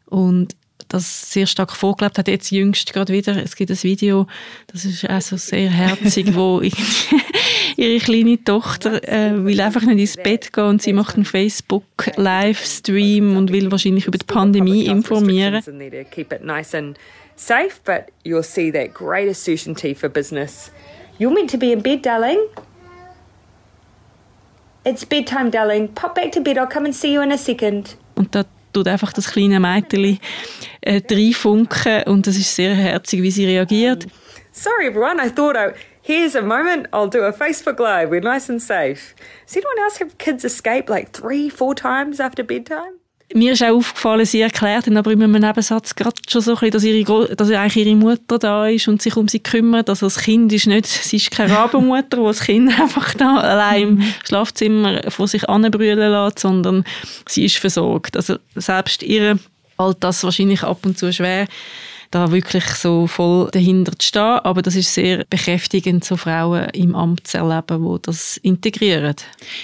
Und 0.06 0.54
das 0.88 1.32
sehr 1.32 1.46
stark 1.46 1.72
vorgelebt 1.72 2.18
hat, 2.18 2.28
jetzt 2.28 2.50
jüngst 2.50 2.92
gerade 2.92 3.12
wieder. 3.12 3.42
Es 3.42 3.56
gibt 3.56 3.70
ein 3.70 3.82
Video, 3.82 4.26
das 4.66 4.84
ist 4.84 5.08
also 5.08 5.36
sehr 5.36 5.70
herzig, 5.70 6.34
wo 6.34 6.60
ihre 7.76 7.98
kleine 7.98 8.42
Tochter 8.44 9.06
äh, 9.08 9.44
will 9.44 9.60
einfach 9.60 9.82
nicht 9.82 9.98
ins 9.98 10.16
Bett 10.16 10.52
gehen 10.52 10.64
und 10.64 10.82
sie 10.82 10.92
macht 10.92 11.14
einen 11.16 11.24
Facebook-Livestream 11.24 13.36
und 13.36 13.52
will 13.52 13.70
wahrscheinlich 13.70 14.06
über 14.06 14.18
die 14.18 14.26
Pandemie 14.26 14.86
informieren. 14.86 15.62
Safe, 17.36 17.80
but 17.84 18.10
you'll 18.24 18.42
see 18.42 18.70
that 18.70 18.92
greater 18.94 19.34
certainty 19.34 19.94
for 19.94 20.08
business. 20.08 20.70
You're 21.18 21.32
meant 21.32 21.50
to 21.50 21.58
be 21.58 21.72
in 21.72 21.80
bed, 21.80 22.02
darling. 22.02 22.48
It's 24.84 25.04
bedtime, 25.04 25.50
darling. 25.50 25.88
Pop 25.88 26.14
back 26.14 26.32
to 26.32 26.40
bed. 26.40 26.58
I'll 26.58 26.66
come 26.66 26.84
and 26.84 26.94
see 26.94 27.12
you 27.12 27.22
in 27.22 27.30
a 27.30 27.38
second. 27.38 27.96
Und 28.16 28.34
da 28.34 28.44
tut 28.72 28.88
einfach 28.88 29.12
das 29.12 29.30
kleine 29.30 29.60
Mädchen 29.60 30.18
äh, 30.80 31.00
reinfunken 31.10 32.02
und 32.04 32.26
das 32.26 32.36
ist 32.36 32.54
sehr 32.54 32.74
herzig, 32.74 33.22
wie 33.22 33.30
sie 33.30 33.46
reagiert. 33.46 34.06
Sorry, 34.52 34.86
everyone. 34.86 35.20
I 35.20 35.28
thought 35.28 35.56
I... 35.56 35.74
Here's 36.04 36.34
a 36.34 36.42
moment. 36.42 36.88
I'll 36.92 37.08
do 37.08 37.22
a 37.22 37.32
Facebook 37.32 37.78
Live. 37.78 38.10
We're 38.10 38.20
nice 38.20 38.50
and 38.50 38.60
safe. 38.60 39.14
Does 39.46 39.56
anyone 39.56 39.78
else 39.78 39.98
have 39.98 40.18
kids 40.18 40.44
escape 40.44 40.90
like 40.90 41.12
three, 41.12 41.48
four 41.48 41.76
times 41.76 42.18
after 42.18 42.42
bedtime? 42.42 42.98
Mir 43.34 43.52
ist 43.52 43.62
auch 43.62 43.76
aufgefallen, 43.76 44.26
sie 44.26 44.40
erklärt 44.40 44.86
dann 44.86 44.96
aber 44.96 45.10
in 45.12 45.22
einem 45.22 45.40
Nebensatz 45.40 45.94
gerade 45.94 46.16
schon 46.28 46.42
so 46.42 46.52
ein 46.52 46.70
bisschen, 46.70 46.70
dass, 46.72 46.84
ihre, 46.84 47.36
dass 47.36 47.50
eigentlich 47.50 47.86
ihre 47.86 47.96
Mutter 47.96 48.38
da 48.38 48.66
ist 48.66 48.88
und 48.88 49.00
sich 49.00 49.16
um 49.16 49.28
sie 49.28 49.40
kümmert. 49.40 49.88
Also 49.88 50.06
das 50.06 50.18
Kind 50.18 50.52
ist 50.52 50.66
nicht, 50.66 50.86
sie 50.86 51.16
ist 51.16 51.30
keine 51.30 51.52
Rabenmutter, 51.52 52.18
die 52.18 52.24
das 52.24 52.40
Kind 52.40 52.78
einfach 52.80 53.14
da 53.14 53.38
allein 53.38 53.82
im 53.82 54.04
Schlafzimmer 54.24 55.10
vor 55.10 55.28
sich 55.28 55.48
anbrüllen 55.48 56.10
lässt, 56.10 56.40
sondern 56.40 56.84
sie 57.26 57.46
ist 57.46 57.56
versorgt. 57.56 58.16
Also 58.16 58.36
selbst 58.54 59.02
ihr 59.02 59.38
fällt 59.76 59.96
das 60.00 60.22
wahrscheinlich 60.24 60.62
ab 60.62 60.84
und 60.84 60.98
zu 60.98 61.12
schwer, 61.12 61.46
da 62.12 62.30
wirklich 62.30 62.64
so 62.64 63.06
voll 63.06 63.48
dahinter 63.50 63.98
zu 63.98 64.06
stehen. 64.06 64.38
Aber 64.44 64.62
das 64.62 64.76
ist 64.76 64.94
sehr 64.94 65.24
bekräftigend, 65.28 66.04
so 66.04 66.16
Frauen 66.16 66.68
im 66.74 66.94
Amt 66.94 67.26
zu 67.26 67.38
erleben, 67.38 67.84
die 67.84 68.02
das 68.02 68.36
integrieren. 68.36 69.16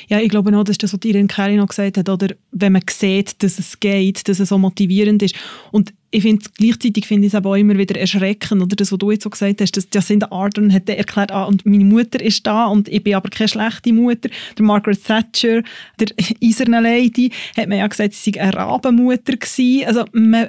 Ja, 0.09 0.19
ich 0.19 0.31
glaube 0.31 0.57
auch, 0.57 0.65
das 0.65 0.75
ist 0.75 0.83
das, 0.83 0.95
was 0.95 1.01
Irene 1.05 1.29
Kelly 1.29 1.57
noch 1.57 1.69
gesagt 1.69 1.99
hat, 1.99 2.09
oder 2.09 2.35
wenn 2.51 2.73
man 2.73 2.83
sieht, 2.91 3.43
dass 3.43 3.59
es 3.59 3.79
geht, 3.79 4.29
dass 4.29 4.41
es 4.41 4.49
so 4.49 4.59
motivierend 4.59 5.23
ist. 5.23 5.37
Und 5.71 5.93
ich 6.11 6.23
finde 6.23 6.47
gleichzeitig 6.57 7.07
finde 7.07 7.27
ich 7.27 7.35
es 7.35 7.37
aber 7.37 7.51
auch 7.51 7.55
immer 7.55 7.77
wieder 7.77 8.01
erschreckend, 8.01 8.63
oder 8.63 8.77
das, 8.77 8.91
was 8.91 8.99
du 8.99 9.11
jetzt 9.11 9.25
so 9.25 9.31
gesagt 9.31 9.61
hast, 9.61 9.77
dass 9.77 9.89
Jacinda 9.93 10.29
Ardern 10.31 10.73
hat 10.73 10.89
erklärt, 10.89 11.31
ah, 11.31 11.45
und 11.45 11.67
meine 11.67 11.85
Mutter 11.85 12.21
ist 12.23 12.47
da 12.47 12.67
und 12.67 12.89
ich 12.89 13.05
bin 13.05 13.15
aber 13.15 13.29
keine 13.29 13.49
schlechte 13.49 13.93
Mutter. 13.93 14.31
Der 14.57 14.65
Margaret 14.65 15.05
Thatcher, 15.05 15.63
der 16.01 16.09
eiserne 16.43 16.81
Lady, 16.81 17.31
hat 17.57 17.69
mir 17.69 17.77
ja 17.77 17.87
gesagt, 17.87 18.15
sie 18.15 18.33
sei 18.33 18.41
eine 18.41 18.55
Rabenmutter 18.55 19.37
gewesen. 19.37 19.87
Also 19.87 20.07
man 20.13 20.49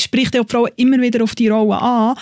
spricht 0.00 0.34
ja 0.34 0.42
die 0.42 0.50
Frauen 0.50 0.70
immer 0.76 1.00
wieder 1.00 1.22
auf 1.22 1.34
die 1.34 1.48
Rolle 1.48 1.80
an, 1.80 2.16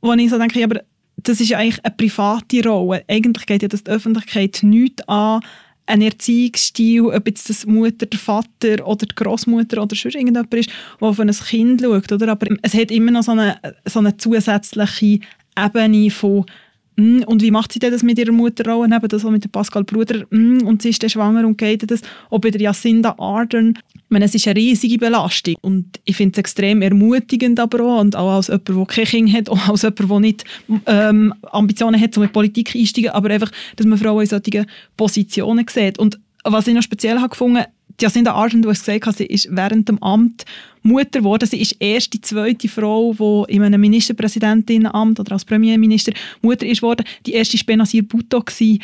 wo 0.00 0.12
ich 0.12 0.30
so 0.30 0.38
denke, 0.38 0.62
aber 0.64 0.82
das 1.16 1.40
ist 1.40 1.50
ja 1.50 1.58
eigentlich 1.58 1.84
eine 1.84 1.94
private 1.94 2.68
Rolle. 2.68 3.04
Eigentlich 3.08 3.46
geht 3.46 3.62
ja 3.62 3.68
das 3.68 3.84
die 3.84 3.90
Öffentlichkeit 3.90 4.60
nichts 4.62 5.06
an, 5.08 5.40
ein 5.86 6.02
Erziehungsstil, 6.02 7.02
ob 7.02 7.26
jetzt 7.26 7.48
das 7.48 7.66
Mutter, 7.66 8.06
der 8.06 8.18
Vater 8.18 8.86
oder 8.86 9.06
die 9.06 9.14
Großmutter 9.14 9.82
oder 9.82 9.96
sonst 9.96 10.14
irgendjemand 10.14 10.52
ist, 10.54 10.70
der 11.00 11.08
auf 11.08 11.20
ein 11.20 11.30
Kind 11.30 11.82
schaut. 11.82 12.12
Oder? 12.12 12.28
Aber 12.28 12.46
es 12.62 12.74
hat 12.74 12.90
immer 12.90 13.10
noch 13.10 13.22
so 13.22 13.32
eine, 13.32 13.58
so 13.84 13.98
eine 13.98 14.16
zusätzliche 14.16 15.20
Ebene 15.58 16.10
von 16.10 16.46
und 16.96 17.42
wie 17.42 17.50
macht 17.50 17.72
sie 17.72 17.78
denn 17.78 17.92
das 17.92 18.02
mit 18.02 18.18
ihrer 18.18 18.32
Mutterrolle, 18.32 18.94
eben 18.94 19.08
das 19.08 19.24
mit 19.24 19.50
Pascal 19.50 19.84
Bruder, 19.84 20.24
mm, 20.30 20.66
und 20.66 20.82
sie 20.82 20.90
ist 20.90 21.02
dann 21.02 21.10
schwanger 21.10 21.46
und 21.46 21.56
geht 21.56 21.90
das, 21.90 22.02
auch 22.30 22.38
bei 22.38 22.50
der 22.50 22.60
Jacinda 22.60 23.14
Ardern, 23.18 23.78
ich 23.94 24.10
meine, 24.10 24.26
es 24.26 24.34
ist 24.34 24.46
eine 24.46 24.56
riesige 24.56 24.98
Belastung 24.98 25.54
und 25.62 25.86
ich 26.04 26.16
finde 26.16 26.32
es 26.32 26.38
extrem 26.38 26.82
ermutigend 26.82 27.58
aber 27.58 27.82
auch, 27.82 28.00
und 28.00 28.14
auch 28.14 28.36
als 28.36 28.48
jemand, 28.48 28.68
der 28.68 28.86
kein 28.86 29.04
Kind 29.06 29.32
hat, 29.32 29.48
auch 29.48 29.68
als 29.68 29.82
jemand, 29.82 30.10
der 30.10 30.20
nicht 30.20 30.44
ähm, 30.86 31.32
Ambitionen 31.50 31.98
hat, 31.98 32.16
um 32.18 32.24
in 32.24 32.30
Politik 32.30 32.74
einzusteigen, 32.74 33.10
aber 33.10 33.30
einfach, 33.30 33.50
dass 33.76 33.86
man 33.86 33.96
Frauen 33.98 34.20
in 34.20 34.26
solchen 34.26 34.66
Positionen 34.98 35.66
sieht. 35.68 35.98
Und 35.98 36.18
was 36.44 36.66
ich 36.66 36.74
noch 36.74 36.82
speziell 36.82 37.18
habe 37.18 37.30
gefunden, 37.30 37.64
Jacinda 38.00 38.32
Ardern, 38.32 38.62
du 38.62 38.70
hast 38.70 38.84
gesagt, 38.84 39.16
sie 39.16 39.26
ist 39.26 39.48
während 39.50 39.88
dem 39.88 40.02
Amt 40.02 40.44
Mutter 40.82 41.20
geworden. 41.20 41.48
Sie 41.48 41.60
ist 41.60 41.76
erst 41.78 42.12
die 42.12 42.20
zweite 42.20 42.68
Frau, 42.68 43.14
die 43.48 43.54
in 43.54 43.62
einem 43.62 43.80
Ministerpräsidentinnenamt 43.80 45.20
oder 45.20 45.32
als 45.32 45.44
Premierminister 45.44 46.12
Mutter 46.40 46.66
ist 46.66 46.82
worden. 46.82 47.04
Die 47.26 47.32
erste 47.32 47.56
war 47.58 47.64
Benazir 47.66 48.02
Bhutto, 48.02 48.42
die 48.58 48.80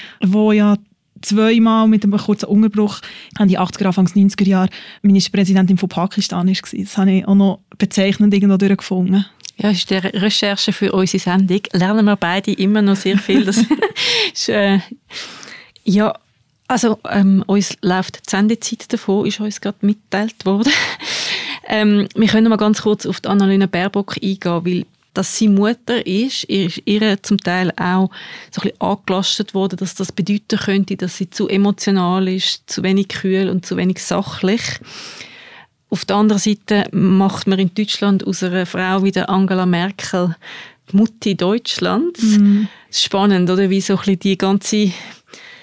ja 0.53 0.77
zweimal 1.21 1.88
mit 1.88 2.05
einem 2.05 2.16
kurzen 2.16 2.47
Unterbruch 2.47 3.01
an 3.37 3.49
die 3.49 3.59
80er, 3.59 3.87
Anfangs 3.87 4.14
90er 4.14 4.47
Jahre 4.47 4.71
Ministerpräsidentin 5.03 5.79
von 5.79 5.88
Pakistan 5.88 6.47
war. 6.47 6.55
Das 6.55 6.97
habe 6.97 7.12
ich 7.12 7.27
auch 7.27 7.35
noch 7.35 7.61
bezeichnend 7.77 8.33
irgendwo 8.35 8.57
durchgefunden. 8.57 9.25
Ja, 9.57 9.71
ist 9.71 9.90
der 9.90 10.05
Recherche 10.05 10.73
für 10.73 10.92
unsere 10.92 11.21
Sendung. 11.21 11.61
Lernen 11.73 12.05
wir 12.05 12.14
beide 12.14 12.53
immer 12.53 12.81
noch 12.81 12.94
sehr 12.94 13.18
viel. 13.18 13.44
Das 13.44 13.59
ist, 14.33 14.49
äh, 14.49 14.79
ja, 15.83 16.14
also 16.69 16.99
ähm, 17.11 17.43
uns 17.47 17.77
läuft 17.83 18.27
die 18.27 18.31
Sendezeit 18.31 18.93
davon, 18.93 19.27
ist 19.27 19.41
uns 19.41 19.61
gerade 19.61 19.79
mitgeteilt 19.81 20.45
worden. 20.45 20.73
ähm, 21.69 22.09
wir 22.15 22.29
können 22.29 22.49
mal 22.51 22.57
ganz 22.57 22.83
kurz 22.83 23.07
auf 23.07 23.21
die 23.21 23.29
Annalena 23.29 23.67
Baerbock 23.67 24.17
eingehen, 24.23 24.65
weil 24.65 24.87
dass 25.15 25.37
sie 25.37 25.49
Mutter 25.49 26.07
ist, 26.07 26.45
ist 26.45 26.81
ihr 26.85 27.21
zum 27.23 27.39
Teil 27.39 27.73
auch 27.73 28.09
so 28.53 28.61
ein 28.61 28.69
bisschen 28.69 28.81
angelastet 28.81 29.53
worden, 29.53 29.77
dass 29.77 29.97
das 29.97 30.13
bedeuten 30.13 30.61
könnte, 30.61 30.97
dass 30.97 31.17
sie 31.17 31.29
zu 31.29 31.49
emotional 31.49 32.29
ist, 32.29 32.71
zu 32.71 32.85
wenig 32.85 33.09
kühl 33.09 33.49
und 33.49 33.67
zu 33.67 33.77
wenig 33.77 34.01
sachlich. 34.01 34.61
Auf 35.91 36.05
der 36.05 36.17
anderen 36.17 36.39
Seite 36.39 36.87
macht 36.93 37.49
man 37.49 37.59
in 37.59 37.75
Deutschland 37.75 38.25
aus 38.29 38.45
einer 38.45 38.65
Frau 38.65 39.03
wie 39.03 39.11
der 39.11 39.29
Angela 39.29 39.67
Merkel 39.67 40.37
die 40.93 40.97
Mutti 40.97 41.35
Deutschlands. 41.35 42.23
Mhm. 42.23 42.69
Spannend, 42.93 43.51
oder? 43.51 43.71
Wie 43.71 43.81
so 43.81 43.95
ein 43.95 43.99
bisschen 43.99 44.19
die 44.21 44.39
ganze 44.39 44.93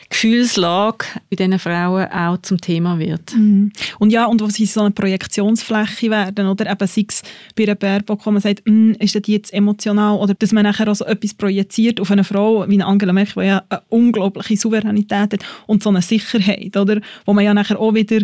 Gefühlslage 0.10 1.06
bei 1.30 1.36
diesen 1.36 1.60
Frauen 1.60 2.12
auch 2.12 2.38
zum 2.42 2.60
Thema 2.60 3.00
wird. 3.00 3.36
Mhm. 3.36 3.72
Und 4.00 4.12
ja, 4.12 4.26
und 4.26 4.42
wo 4.42 4.48
sie 4.48 4.66
so 4.66 4.82
eine 4.82 4.92
Projektionsfläche 4.92 6.10
werden, 6.10 6.48
oder 6.48 6.70
eben 6.72 6.88
sei 6.88 7.06
es 7.08 7.24
bei 7.56 7.64
einer 7.64 7.76
Baerbock, 7.76 8.26
wo 8.26 8.32
man 8.32 8.42
sagt, 8.42 8.62
mm, 8.66 8.94
ist 9.00 9.16
die 9.26 9.34
jetzt 9.34 9.54
emotional, 9.54 10.18
oder 10.18 10.34
dass 10.34 10.52
man 10.52 10.64
nachher 10.64 10.90
auch 10.90 10.96
so 10.96 11.06
etwas 11.06 11.34
projiziert 11.34 12.00
auf 12.00 12.12
eine 12.12 12.24
Frau 12.24 12.68
wie 12.68 12.76
eine 12.76 12.86
Angela 12.86 13.14
Merkel, 13.14 13.44
die 13.44 13.50
ja 13.50 13.64
eine 13.70 13.82
unglaubliche 13.90 14.58
Souveränität 14.58 15.34
hat 15.34 15.46
und 15.66 15.82
so 15.82 15.90
eine 15.90 16.02
Sicherheit, 16.02 16.78
oder? 16.78 17.02
Wo 17.26 17.34
man 17.34 17.44
ja 17.44 17.54
nachher 17.54 17.80
auch 17.80 17.94
wieder 17.94 18.22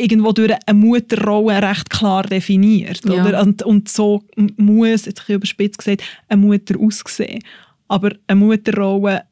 irgendwo 0.00 0.32
durch 0.32 0.52
eine 0.66 0.78
Mutterrolle 0.78 1.62
recht 1.62 1.90
klar 1.90 2.22
definiert. 2.22 3.02
Ja. 3.04 3.24
Oder? 3.24 3.42
Und, 3.42 3.62
und 3.62 3.88
so 3.88 4.24
muss, 4.56 5.04
jetzt 5.04 5.28
ein 5.28 5.34
überspitzt 5.36 5.78
gesagt, 5.78 6.02
eine 6.28 6.40
Mutter 6.40 6.76
aussehen. 6.80 7.42
Aber 7.88 8.12
eine 8.26 8.40
Mutterrolle 8.40 9.24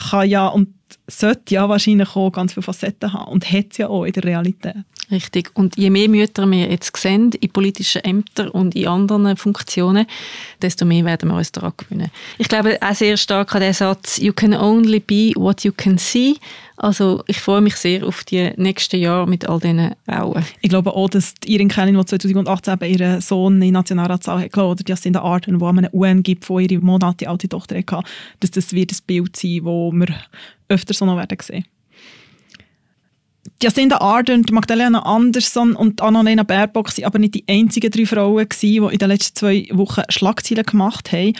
kann 0.00 0.28
ja, 0.28 0.48
und 0.48 0.74
sollte 1.06 1.54
ja 1.54 1.68
wahrscheinlich 1.68 2.16
auch 2.16 2.30
ganz 2.30 2.54
viele 2.54 2.62
Facetten 2.62 3.12
haben 3.12 3.30
und 3.30 3.50
hat 3.50 3.78
ja 3.78 3.88
auch 3.88 4.04
in 4.04 4.12
der 4.12 4.24
Realität. 4.24 4.84
Richtig. 5.10 5.50
Und 5.54 5.76
je 5.76 5.90
mehr 5.90 6.08
Mütter 6.08 6.48
wir 6.48 6.70
jetzt 6.70 6.96
sehen 6.96 7.32
in 7.32 7.50
politischen 7.50 8.04
Ämtern 8.04 8.48
und 8.48 8.76
in 8.76 8.86
anderen 8.86 9.36
Funktionen, 9.36 10.06
desto 10.62 10.84
mehr 10.84 11.04
werden 11.04 11.30
wir 11.30 11.36
uns 11.36 11.50
daran 11.50 11.72
gewöhnen. 11.76 12.10
Ich 12.38 12.48
glaube 12.48 12.78
auch 12.80 12.94
sehr 12.94 13.16
stark 13.16 13.54
an 13.54 13.60
den 13.60 13.72
Satz 13.72 14.18
«You 14.18 14.32
can 14.32 14.54
only 14.54 15.00
be 15.00 15.32
what 15.34 15.64
you 15.64 15.72
can 15.76 15.98
see». 15.98 16.36
Also 16.76 17.22
ich 17.26 17.40
freue 17.40 17.60
mich 17.60 17.76
sehr 17.76 18.06
auf 18.06 18.24
die 18.24 18.52
nächsten 18.56 19.00
Jahre 19.00 19.26
mit 19.26 19.46
all 19.46 19.60
diesen 19.60 19.94
Frauen. 20.06 20.42
Ich 20.62 20.70
glaube 20.70 20.94
auch, 20.94 21.10
dass 21.10 21.34
Irin 21.44 21.68
Kellin, 21.68 21.98
die 21.98 22.04
2018 22.06 22.78
ihren 22.80 23.20
Sohn 23.20 23.54
in 23.56 23.60
den 23.60 23.72
Nationalratssaal 23.74 24.44
hat 24.44 24.56
oder 24.56 24.76
die 24.76 24.90
Jacinda 24.90 25.20
Ardern, 25.20 25.58
die 25.58 25.64
an 25.64 25.78
einem 25.78 25.90
UN 25.92 26.22
gibt, 26.22 26.48
wo 26.48 26.58
ihre 26.58 26.78
Monate 26.78 27.28
alte 27.28 27.48
Tochter 27.48 27.76
hatte, 27.76 28.02
dass 28.40 28.52
das 28.52 28.72
wird 28.72 28.92
ein 28.92 28.98
Bild 29.06 29.36
sein, 29.36 29.56
das 29.56 29.64
wir 29.64 30.14
öfter 30.68 30.94
so 30.94 31.04
noch 31.04 31.18
werden 31.18 31.36
sehen. 31.42 31.64
Jacinda 33.62 34.00
Ardern, 34.00 34.46
Magdalena 34.52 35.00
Andersson 35.00 35.76
und 35.76 36.00
Annalena 36.00 36.44
Baerbock 36.44 36.96
waren 36.96 37.04
aber 37.04 37.18
nicht 37.18 37.34
die 37.34 37.44
einzigen 37.46 37.90
drei 37.90 38.06
Frauen, 38.06 38.46
die 38.62 38.76
in 38.78 38.96
den 38.98 39.08
letzten 39.08 39.36
zwei 39.36 39.68
Wochen 39.72 40.02
Schlagzeilen 40.08 40.64
gemacht 40.64 41.12
haben 41.12 41.34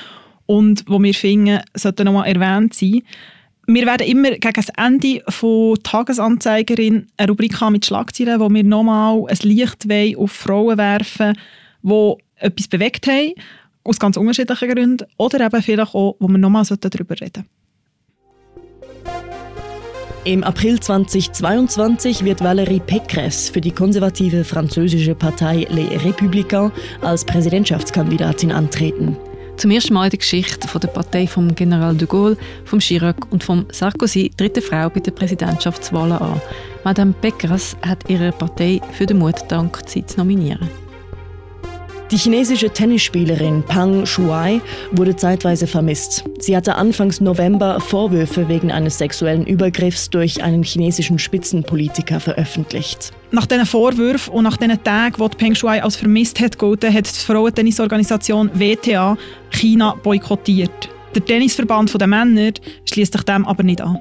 und 0.44 0.84
wo 0.86 1.02
wir 1.02 1.14
finden, 1.14 1.60
sollten 1.74 2.04
nochmal 2.04 2.28
erwähnt 2.28 2.74
sein. 2.74 3.00
Wir 3.66 3.86
werden 3.86 4.06
immer 4.06 4.32
gegen 4.32 4.52
das 4.52 4.68
Ende 4.76 5.22
von 5.28 5.78
Tagesanzeigerin 5.82 7.06
eine 7.16 7.28
Rubrik 7.30 7.58
haben 7.58 7.72
mit 7.72 7.86
Schlagzeilen, 7.86 8.38
wo 8.38 8.50
wir 8.50 8.64
nochmal 8.64 9.24
ein 9.26 9.38
Licht 9.42 9.86
auf 10.18 10.32
Frauen 10.32 10.76
werfen, 10.76 11.38
die 11.82 12.14
etwas 12.36 12.68
bewegt 12.68 13.06
haben, 13.06 13.32
aus 13.82 13.98
ganz 13.98 14.18
unterschiedlichen 14.18 14.68
Gründen, 14.68 15.06
oder 15.16 15.40
eben 15.40 15.62
vielleicht 15.62 15.94
auch, 15.94 16.16
wo 16.18 16.28
wir 16.28 16.36
nochmal 16.36 16.64
darüber 16.64 17.14
reden 17.18 17.32
sollten. 17.34 17.59
Im 20.24 20.44
April 20.44 20.78
2022 20.78 22.24
wird 22.26 22.42
Valérie 22.42 22.82
Pécresse 22.82 23.50
für 23.50 23.62
die 23.62 23.70
konservative 23.70 24.44
französische 24.44 25.14
Partei 25.14 25.66
Les 25.70 25.88
Républicains 26.04 26.72
als 27.00 27.24
Präsidentschaftskandidatin 27.24 28.52
antreten. 28.52 29.16
Zum 29.56 29.70
ersten 29.70 29.94
Mal 29.94 30.04
in 30.04 30.10
der 30.10 30.18
Geschichte 30.18 30.68
von 30.68 30.82
der 30.82 30.88
Partei 30.88 31.26
von 31.26 31.54
General 31.54 31.96
de 31.96 32.06
Gaulle, 32.06 32.36
vom 32.66 32.80
Chirac 32.80 33.32
und 33.32 33.42
von 33.42 33.64
Sarkozy 33.72 34.30
tritt 34.36 34.58
eine 34.58 34.62
Frau 34.62 34.90
bei 34.90 35.00
den 35.00 35.14
Präsidentschaftswahlen 35.14 36.18
an. 36.18 36.40
Madame 36.84 37.14
Pécresse 37.22 37.74
hat 37.80 38.10
ihre 38.10 38.32
Partei 38.32 38.78
für 38.92 39.06
den 39.06 39.18
Mut 39.18 39.40
gedankt, 39.40 39.88
sie 39.88 40.04
zu 40.04 40.18
nominieren. 40.18 40.68
Die 42.10 42.16
chinesische 42.16 42.70
Tennisspielerin 42.70 43.62
Pang 43.62 44.04
Shuai 44.04 44.60
wurde 44.90 45.14
zeitweise 45.14 45.68
vermisst. 45.68 46.24
Sie 46.40 46.56
hatte 46.56 46.74
anfangs 46.74 47.20
November 47.20 47.78
Vorwürfe 47.78 48.48
wegen 48.48 48.72
eines 48.72 48.98
sexuellen 48.98 49.46
Übergriffs 49.46 50.10
durch 50.10 50.42
einen 50.42 50.64
chinesischen 50.64 51.20
Spitzenpolitiker 51.20 52.18
veröffentlicht. 52.18 53.12
Nach 53.30 53.46
diesen 53.46 53.64
Vorwürfen 53.64 54.34
und 54.34 54.42
nach 54.42 54.56
diesen 54.56 54.82
Tagen, 54.82 55.14
die 55.30 55.36
Peng 55.36 55.54
Shuai 55.54 55.84
als 55.84 55.94
vermisst 55.94 56.40
hat 56.40 56.58
gelten, 56.58 56.92
hat 56.92 57.06
die 57.06 57.24
Frauentennisorganisation 57.24 58.50
WTA 58.54 59.16
China 59.50 59.94
boykottiert. 60.02 60.88
Der 61.14 61.24
Tennisverband 61.24 62.00
der 62.00 62.08
Männer 62.08 62.50
schließt 62.86 63.12
sich 63.12 63.22
dem 63.22 63.46
aber 63.46 63.62
nicht 63.62 63.80
an. 63.80 63.98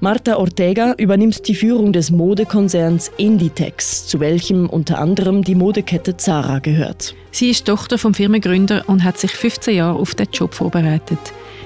Marta 0.00 0.36
Ortega 0.36 0.94
übernimmt 0.96 1.48
die 1.48 1.56
Führung 1.56 1.92
des 1.92 2.12
Modekonzerns 2.12 3.10
Inditex, 3.16 4.06
zu 4.06 4.20
welchem 4.20 4.68
unter 4.68 5.00
anderem 5.00 5.42
die 5.42 5.56
Modekette 5.56 6.16
Zara 6.16 6.60
gehört. 6.60 7.16
Sie 7.32 7.50
ist 7.50 7.66
Tochter 7.66 7.98
vom 7.98 8.14
Firmengründer 8.14 8.84
und 8.86 9.02
hat 9.02 9.18
sich 9.18 9.32
15 9.32 9.74
Jahre 9.74 9.98
auf 9.98 10.14
den 10.14 10.28
Job 10.32 10.54
vorbereitet. 10.54 11.18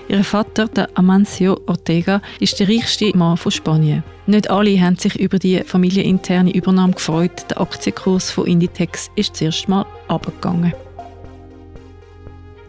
Ihr 0.09 0.25
Vater, 0.25 0.69
der 0.69 0.89
Amancio 0.95 1.61
Ortega, 1.67 2.23
ist 2.41 2.59
der 2.59 2.71
reichste 2.71 3.15
Mann 3.15 3.37
von 3.37 3.53
Spanien. 3.53 4.03
Nicht 4.27 4.51
alle 4.51 4.81
haben 4.81 4.97
sich 4.97 5.21
über 5.21 5.39
die 5.39 5.63
familieninterne 5.65 6.55
Übernahme 6.55 6.95
gefreut. 6.95 7.45
Der 7.51 7.61
Aktienkurs 7.61 8.31
von 8.31 8.47
Inditex 8.47 9.11
ist 9.15 9.37
zuerst 9.37 9.69
mal 9.69 9.85
abgegangen. 10.09 10.73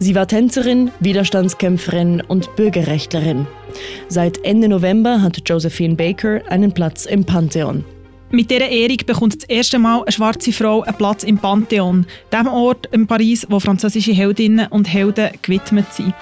Sie 0.04 0.14
war 0.14 0.28
Tänzerin, 0.28 0.90
Widerstandskämpferin 1.00 2.20
und 2.28 2.54
Bürgerrechtlerin. 2.56 3.46
Seit 4.08 4.36
Ende 4.44 4.68
November 4.68 5.22
hat 5.22 5.40
Josephine 5.48 5.94
Baker 5.94 6.42
einen 6.50 6.72
Platz 6.72 7.06
im 7.06 7.24
Pantheon. 7.24 7.86
Mit 8.30 8.50
dieser 8.50 8.68
Ehrung 8.68 8.98
bekommt 9.06 9.34
das 9.36 9.48
erste 9.48 9.78
Mal 9.78 10.02
eine 10.02 10.12
schwarze 10.12 10.52
Frau 10.52 10.82
einen 10.82 10.98
Platz 10.98 11.24
im 11.24 11.38
Pantheon, 11.38 12.04
dem 12.30 12.46
Ort 12.48 12.84
in 12.92 13.06
Paris, 13.06 13.46
wo 13.48 13.58
französische 13.60 14.12
Heldinnen 14.12 14.66
und 14.66 14.92
Helden 14.92 15.30
gewidmet 15.40 15.90
sind. 15.94 16.12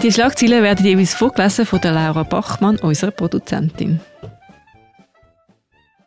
Die 0.00 0.12
Schlagzeilen 0.12 0.62
werden 0.62 0.86
jeweils 0.86 1.14
vorgelesen 1.14 1.66
von 1.66 1.80
der 1.80 1.90
Laura 1.90 2.22
Bachmann, 2.22 2.78
unserer 2.78 3.10
Produzentin. 3.10 4.00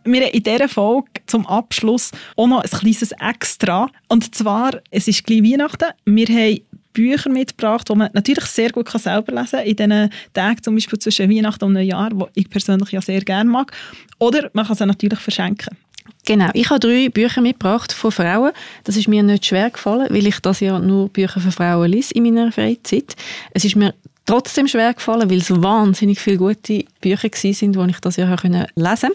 Wir 0.06 0.22
haben 0.22 0.32
in 0.32 0.44
dieser 0.44 0.70
Folge 0.70 1.12
zum 1.28 1.46
Abschluss 1.46 2.12
auch 2.38 2.48
noch 2.48 2.64
ein 2.64 2.70
kleines 2.70 3.12
Extra. 3.12 3.90
Und 4.08 4.34
zwar, 4.34 4.80
es 4.92 5.10
ist 5.10 5.26
gleich 5.26 5.44
Weihnachten. 5.44 5.90
Wir 6.06 6.28
haben 6.28 6.62
Bücher 6.94 7.30
mitgebracht, 7.30 7.90
die 7.90 7.96
man 7.96 8.10
natürlich 8.14 8.46
sehr 8.46 8.72
gut 8.72 8.90
selber 8.90 9.34
lesen 9.34 9.60
kann, 9.60 9.66
in 9.66 9.76
diesen 9.76 10.10
Tagen 10.34 10.64
zum 10.64 10.76
Beispiel 10.76 11.00
zwischen 11.00 11.30
Weihnachten 11.30 11.66
und 11.66 11.74
Neujahr, 11.74 12.12
die 12.12 12.26
ich 12.42 12.50
persönlich 12.50 12.92
ja 12.94 13.02
sehr 13.02 13.22
gerne 13.22 13.50
mag. 13.50 13.74
Oder 14.20 14.50
man 14.54 14.66
kann 14.66 14.78
sie 14.78 14.86
natürlich 14.86 15.20
verschenken. 15.20 15.78
Genau, 16.26 16.50
ich 16.54 16.70
habe 16.70 16.80
drei 16.80 17.10
Bücher 17.10 17.42
mitgebracht 17.42 17.92
von 17.92 18.12
Frauen. 18.12 18.52
Das 18.84 18.96
ist 18.96 19.08
mir 19.08 19.24
nicht 19.24 19.46
schwer 19.46 19.70
gefallen, 19.72 20.08
weil 20.10 20.28
ich 20.28 20.40
das 20.40 20.60
ja 20.60 20.78
nur 20.78 21.10
Bücher 21.10 21.40
für 21.40 21.52
Frauen 21.52 21.92
lese 21.92 22.14
in 22.14 22.24
meiner 22.24 22.52
Freizeit. 22.52 23.16
Es 23.54 23.66
ist 23.66 23.76
mir 23.76 23.96
trotzdem 24.26 24.68
schwer 24.68 24.94
gefallen, 24.94 25.30
weil 25.30 25.40
es 25.40 25.50
wahnsinnig 25.50 26.20
viele 26.20 26.38
gute 26.38 26.86
Bücher 27.02 27.30
sind, 27.34 27.76
die 27.76 27.90
ich 27.90 28.00
das 28.00 28.18
Jahr 28.18 28.38
lesen 28.44 28.70
konnte. 28.76 29.12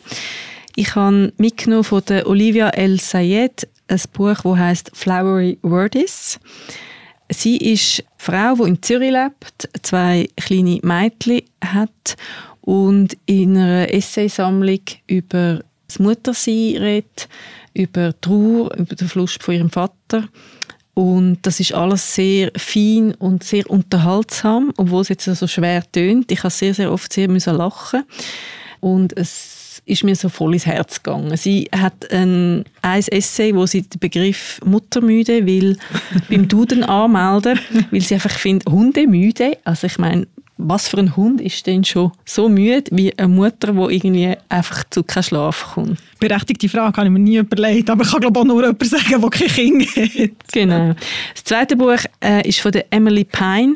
Ich 0.75 0.95
habe 0.95 1.33
mitgenommen 1.38 1.85
von 1.85 2.03
der 2.07 2.27
Olivia 2.27 2.69
El 2.71 3.01
Sayed 3.01 3.69
ein 3.88 4.01
Buch, 4.12 4.42
das 4.42 4.59
heißt 4.59 4.90
Flowery 4.95 5.59
Wordies. 5.62 6.38
Sie 7.31 7.57
ist 7.57 8.01
eine 8.01 8.09
Frau, 8.19 8.55
die 8.64 8.71
in 8.71 8.83
Zürich 8.83 9.12
lebt, 9.12 9.69
zwei 9.83 10.29
kleine 10.37 10.81
Mädchen 10.83 11.42
hat 11.64 12.16
und 12.61 13.16
in 13.27 13.57
einer 13.57 13.92
Essaysammlung 13.92 14.81
über 15.07 15.61
das 15.87 15.99
Muttersein 15.99 16.77
redet, 16.79 17.29
über 17.75 18.18
Trauer, 18.20 18.75
über 18.77 18.94
den 18.94 19.09
Verlust 19.09 19.42
von 19.42 19.55
ihrem 19.55 19.70
Vater. 19.70 20.29
Und 20.94 21.38
das 21.42 21.61
ist 21.61 21.75
alles 21.75 22.14
sehr 22.14 22.51
fein 22.57 23.14
und 23.14 23.44
sehr 23.44 23.68
unterhaltsam, 23.68 24.72
obwohl 24.79 25.03
es 25.03 25.11
jetzt 25.11 25.25
so 25.25 25.46
schwer 25.46 25.85
tönt. 25.92 26.33
Ich 26.33 26.42
habe 26.42 26.51
sehr, 26.51 26.72
sehr 26.72 26.90
oft 26.90 27.12
sehr 27.12 27.29
müssen 27.29 27.55
lachen 27.55 28.05
und 28.81 29.14
es 29.16 29.83
ist 29.85 30.05
mir 30.05 30.16
so 30.16 30.29
voll 30.29 30.55
ins 30.55 30.66
Herz 30.66 31.03
gegangen. 31.03 31.37
Sie 31.37 31.68
hat 31.75 32.11
ein, 32.11 32.64
ein 32.83 33.03
Essay, 33.09 33.55
wo 33.55 33.66
sie 33.66 33.83
den 33.83 34.01
Begriff 34.01 34.61
Muttermüde 34.64 35.46
will 35.46 35.77
beim 36.31 36.49
Duden 36.49 36.83
anmelden, 36.83 37.61
weil 37.90 38.01
sie 38.01 38.14
einfach 38.14 38.31
findet, 38.31 38.68
Hundemüde, 38.68 39.59
also 39.64 39.87
ich 39.87 39.99
meine, 39.99 40.27
was 40.59 40.88
für 40.88 40.99
ein 40.99 41.16
Hund 41.16 41.40
ist 41.40 41.66
denn 41.66 41.85
schon 41.85 42.12
so 42.25 42.49
müde 42.49 42.90
wie 42.90 43.16
eine 43.19 43.29
Mutter, 43.29 43.73
die 43.73 43.95
irgendwie 43.95 44.35
einfach 44.49 44.85
zu 44.90 45.03
keinem 45.03 45.23
Schlaf 45.23 45.75
kommt? 45.75 45.99
Berechtigte 46.19 46.69
Frage, 46.69 46.97
habe 46.97 47.07
ich 47.07 47.12
mir 47.12 47.19
nie 47.19 47.37
überlegt, 47.37 47.90
aber 47.90 48.05
ich 48.05 48.11
kann 48.11 48.21
glaube 48.21 48.40
auch 48.40 48.45
nur 48.45 48.62
jemand 48.62 48.85
sagen, 48.85 49.21
der 49.21 49.31
kein 49.31 49.49
Kind 49.49 49.97
hat. 49.97 50.31
Genau. 50.53 50.95
Das 51.35 51.45
zweite 51.45 51.77
Buch 51.77 51.99
äh, 52.23 52.49
ist 52.49 52.61
von 52.61 52.73
der 52.73 52.87
Emily 52.90 53.25
Pine 53.25 53.75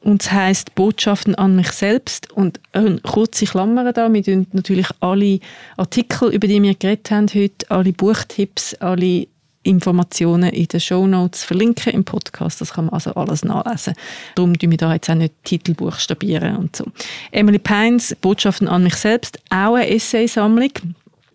und 0.00 0.22
es 0.22 0.32
heißt 0.32 0.74
Botschaften 0.74 1.34
an 1.36 1.56
mich 1.56 1.70
selbst 1.72 2.32
und 2.32 2.60
eine 2.72 2.98
kurze 3.00 3.44
Klammer 3.44 3.92
da, 3.92 4.12
wir 4.12 4.22
tun 4.22 4.46
natürlich 4.52 4.88
alle 5.00 5.40
Artikel, 5.76 6.32
über 6.32 6.48
die 6.48 6.62
wir 6.62 6.74
geredet 6.74 7.10
haben 7.10 7.28
heute, 7.32 7.70
alle 7.70 7.92
Buchtipps, 7.92 8.74
alle 8.74 9.26
Informationen 9.66 10.50
in 10.50 10.66
den 10.66 10.80
Show 10.80 11.06
Notes 11.06 11.44
verlinken 11.44 11.92
im 11.92 12.04
Podcast. 12.04 12.60
Das 12.60 12.74
kann 12.74 12.86
man 12.86 12.94
also 12.94 13.12
alles 13.14 13.44
nachlesen. 13.44 13.94
Darum 14.34 14.58
tun 14.58 14.70
wir 14.70 14.78
da 14.78 14.94
jetzt 14.94 15.10
auch 15.10 15.14
nicht 15.14 15.34
Titel 15.44 15.74
buchstabieren 15.74 16.56
und 16.56 16.76
so. 16.76 16.84
Emily 17.32 17.58
Pines, 17.58 18.16
Botschaften 18.20 18.68
an 18.68 18.84
mich 18.84 18.94
selbst, 18.94 19.38
auch 19.50 19.74
eine 19.74 19.90
Essaysammlung. 19.90 20.70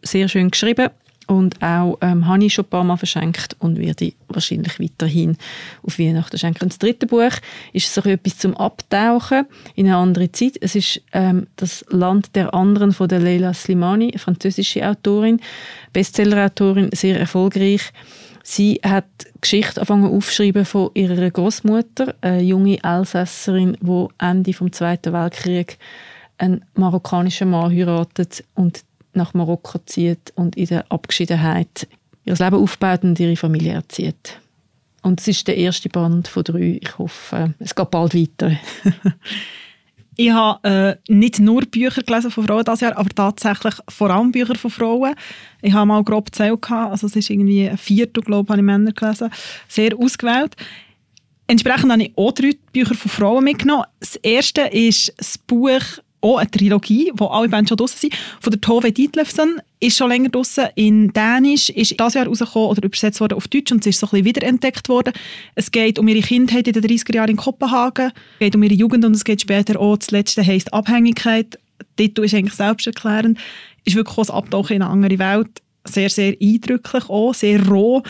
Sehr 0.02 0.28
schön 0.28 0.50
geschrieben. 0.50 0.90
Und 1.32 1.64
auch 1.64 1.98
ähm, 2.02 2.28
habe 2.28 2.44
ich 2.44 2.54
schon 2.54 2.66
ein 2.66 2.70
paar 2.70 2.84
Mal 2.84 2.98
verschenkt 2.98 3.56
und 3.60 3.80
werde 3.80 4.12
wahrscheinlich 4.28 4.82
weiterhin 4.82 5.38
auf 5.82 5.98
Weihnachten 5.98 6.38
schenken. 6.38 6.64
Und 6.64 6.74
das 6.74 6.80
dritte 6.80 7.08
Buch 7.08 7.32
ist 7.72 7.94
so 7.94 8.02
etwas 8.02 8.38
zum 8.38 8.58
Abtauchen 8.58 9.46
in 9.76 9.86
eine 9.86 9.96
andere 9.96 10.30
Zeit. 10.34 10.58
Es 10.60 10.76
ist 10.76 11.02
ähm, 11.14 11.48
«Das 11.56 11.86
Land 11.88 12.36
der 12.36 12.54
anderen» 12.54 12.92
von 12.92 13.08
der 13.08 13.22
Leila 13.22 13.54
Slimani, 13.54 14.18
französische 14.18 14.86
Autorin, 14.86 15.40
Bestsellerautorin, 15.94 16.90
sehr 16.92 17.18
erfolgreich. 17.18 17.94
Sie 18.44 18.82
hat 18.84 19.06
Geschichte 19.40 19.80
angefangen 19.80 20.12
aufschreiben 20.12 20.66
von 20.66 20.90
ihrer 20.96 21.32
Großmutter, 21.32 22.14
eine 22.20 22.42
junge 22.42 22.84
Elsässerin, 22.84 23.78
die 23.80 24.08
Ende 24.18 24.52
des 24.52 24.72
Zweiten 24.72 25.14
Weltkrieg 25.14 25.78
einen 26.38 26.66
marokkanischen 26.74 27.52
Mann 27.52 27.72
heiratet 27.72 28.44
und 28.54 28.84
nach 29.14 29.34
Marokko 29.34 29.80
zieht 29.86 30.34
und 30.36 30.56
in 30.56 30.68
der 30.68 30.92
Abgeschiedenheit 30.92 31.88
ihr 32.26 32.36
Leben 32.36 32.56
aufbaut 32.56 33.04
und 33.04 33.20
ihre 33.20 33.36
Familie 33.36 33.74
erzieht. 33.74 34.40
Und 35.02 35.20
es 35.20 35.28
ist 35.28 35.48
der 35.48 35.58
erste 35.58 35.90
Band 35.90 36.28
von 36.28 36.44
drei. 36.44 36.80
Ich 36.82 36.98
hoffe, 36.98 37.54
es 37.60 37.74
geht 37.74 37.92
bald 37.92 38.14
weiter. 38.14 38.52
Ich 40.18 40.30
habe 40.30 41.00
äh, 41.08 41.12
nicht 41.12 41.40
nur 41.40 41.62
Bücher 41.62 42.04
gelesen 42.04 42.32
von 42.32 42.46
Frauen 42.46 42.66
dieses 42.66 42.82
Jahr, 42.82 42.98
aber 42.98 43.10
tatsächlich 43.10 43.74
vor 43.88 44.10
allem 44.10 44.32
Bücher 44.32 44.56
von 44.56 44.70
Frauen. 44.70 45.16
Ich 45.62 45.74
habe 45.74 45.86
mal 45.86 46.04
grob 46.04 46.26
gezählt, 46.26 46.70
also 46.70 47.08
es 47.08 47.16
ist 47.16 47.30
irgendwie 47.30 47.70
ein 47.70 47.78
Viertel, 47.78 48.22
glaube 48.22 48.46
ich, 48.46 48.50
habe 48.50 48.60
ich 48.60 48.66
Männer 48.66 48.92
gelesen. 48.92 49.32
Sehr 49.70 49.98
ausgewählt. 49.98 50.56
Entsprechend 51.48 51.92
habe 51.92 52.04
ich 52.04 52.18
auch 52.18 52.34
drei 52.34 52.52
Bücher 52.74 52.94
von 52.94 53.10
Frauen 53.10 53.44
mitgenommen. 53.46 53.86
Das 54.00 54.16
erste 54.18 54.62
ist 54.62 55.14
das 55.18 55.38
Buch 55.38 55.82
auch 56.22 56.38
eine 56.38 56.50
Trilogie, 56.50 57.12
wo 57.16 57.26
alle 57.28 57.50
Bands 57.50 57.70
schon 57.70 57.78
draussen 57.78 57.98
sind, 57.98 58.14
von 58.40 58.52
der 58.52 58.62
Tove 58.62 58.92
Ditlevsen, 58.92 59.62
ist 59.80 59.98
schon 59.98 60.10
länger 60.10 60.30
draussen 60.30 60.68
in 60.76 61.12
Dänisch, 61.12 61.70
ist 61.70 62.00
dieses 62.00 62.14
Jahr 62.14 62.28
rausgekommen 62.28 62.70
oder 62.70 62.84
übersetzt 62.84 63.20
worden 63.20 63.34
auf 63.34 63.48
Deutsch 63.48 63.72
und 63.72 63.80
es 63.82 63.88
ist 63.88 64.00
so 64.00 64.08
ein 64.08 64.12
bisschen 64.12 64.26
wiederentdeckt 64.26 64.90
worden. 64.90 65.14
Es 65.56 65.72
geht 65.72 65.98
um 65.98 66.08
ihre 66.08 66.22
Kindheit 66.22 66.68
in 66.68 66.74
den 66.74 66.84
30er 66.84 67.16
Jahren 67.16 67.32
in 67.32 67.38
Kopenhagen, 67.38 68.12
es 68.34 68.40
geht 68.40 68.56
um 68.56 68.64
ihre 68.64 68.76
Jugend 68.76 69.04
und 69.04 69.16
es 69.16 69.24
geht 69.24 69.42
später 69.42 69.80
auch, 69.80 69.98
das 69.98 70.12
letzte 70.12 70.46
heisst 70.46 70.74
Abhängigkeit. 70.74 71.58
Der 71.80 72.08
Titel 72.08 72.24
ist 72.24 72.34
eigentlich 72.34 72.54
selbsterklärend, 72.54 73.40
ist 73.86 73.96
wirklich 73.96 74.18
auch 74.18 74.30
ein 74.30 74.36
Abtauchen 74.36 74.76
in 74.76 74.82
eine 74.84 74.92
andere 74.92 75.20
Welt, 75.20 75.62
sehr, 75.86 76.10
sehr 76.10 76.36
eindrücklich 76.40 77.10
auch, 77.10 77.34
sehr 77.34 77.66
roh 77.68 78.04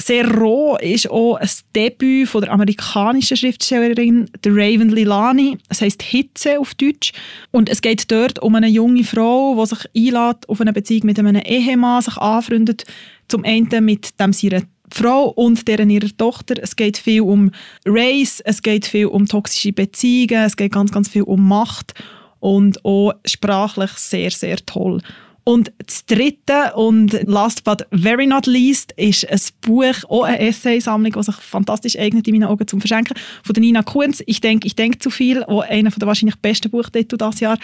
sehr 0.00 0.30
roh 0.32 0.76
ist 0.76 1.10
auch 1.10 1.36
ein 1.36 1.50
Debüt 1.74 2.28
von 2.28 2.42
der 2.42 2.52
amerikanischen 2.52 3.36
Schriftstellerin 3.36 4.30
der 4.44 4.52
Raven 4.52 4.90
Lilani. 4.90 5.58
Es 5.68 5.80
heißt 5.80 6.02
Hitze 6.02 6.60
auf 6.60 6.74
Deutsch. 6.74 7.12
Und 7.50 7.68
es 7.68 7.82
geht 7.82 8.10
dort 8.10 8.38
um 8.38 8.54
eine 8.54 8.68
junge 8.68 9.02
Frau, 9.02 9.56
die 9.60 9.66
sich 9.66 10.14
einlädt 10.14 10.48
auf 10.48 10.60
eine 10.60 10.72
Beziehung 10.72 11.06
mit 11.06 11.18
einem 11.18 11.36
Ehemann, 11.36 12.02
sich 12.02 12.16
anfreundet. 12.16 12.84
Zum 13.26 13.44
einen 13.44 13.84
mit 13.84 14.18
dem 14.20 14.32
ihrer 14.40 14.62
Frau 14.92 15.30
und 15.30 15.66
deren 15.66 15.90
ihrer 15.90 16.16
Tochter. 16.16 16.54
Es 16.62 16.76
geht 16.76 16.96
viel 16.96 17.22
um 17.22 17.50
Race, 17.84 18.40
es 18.40 18.62
geht 18.62 18.86
viel 18.86 19.06
um 19.06 19.26
toxische 19.26 19.72
Beziehungen, 19.72 20.44
es 20.44 20.56
geht 20.56 20.72
ganz, 20.72 20.92
ganz 20.92 21.08
viel 21.08 21.22
um 21.22 21.46
Macht 21.46 21.92
und 22.40 22.84
auch 22.84 23.12
sprachlich 23.26 23.90
sehr, 23.92 24.30
sehr 24.30 24.56
toll. 24.64 25.00
Und 25.48 25.72
das 25.78 26.04
dritte 26.04 26.74
und 26.74 27.22
last 27.26 27.64
but 27.64 27.86
very 27.90 28.26
not 28.26 28.44
least 28.44 28.92
ist 28.98 29.26
ein 29.30 29.40
Buch, 29.62 29.94
auch 30.10 30.24
eine 30.24 30.40
Essaysammlung, 30.40 31.10
die 31.10 31.22
sich 31.22 31.36
fantastisch 31.36 31.98
eignet 31.98 32.28
in 32.28 32.34
meinen 32.34 32.50
Augen 32.50 32.68
zum 32.68 32.82
Verschenken, 32.82 33.16
von 33.42 33.54
der 33.54 33.62
Nina 33.62 33.82
Kunz. 33.82 34.22
«Ich 34.26 34.42
denke, 34.42 34.66
ich 34.66 34.76
denke 34.76 34.98
zu 34.98 35.08
viel», 35.08 35.42
wo 35.48 35.60
einer 35.60 35.88
der 35.88 36.06
wahrscheinlich 36.06 36.36
besten 36.36 36.70
Buchtitel 36.70 37.16
dieses 37.16 37.40
Jahr. 37.40 37.58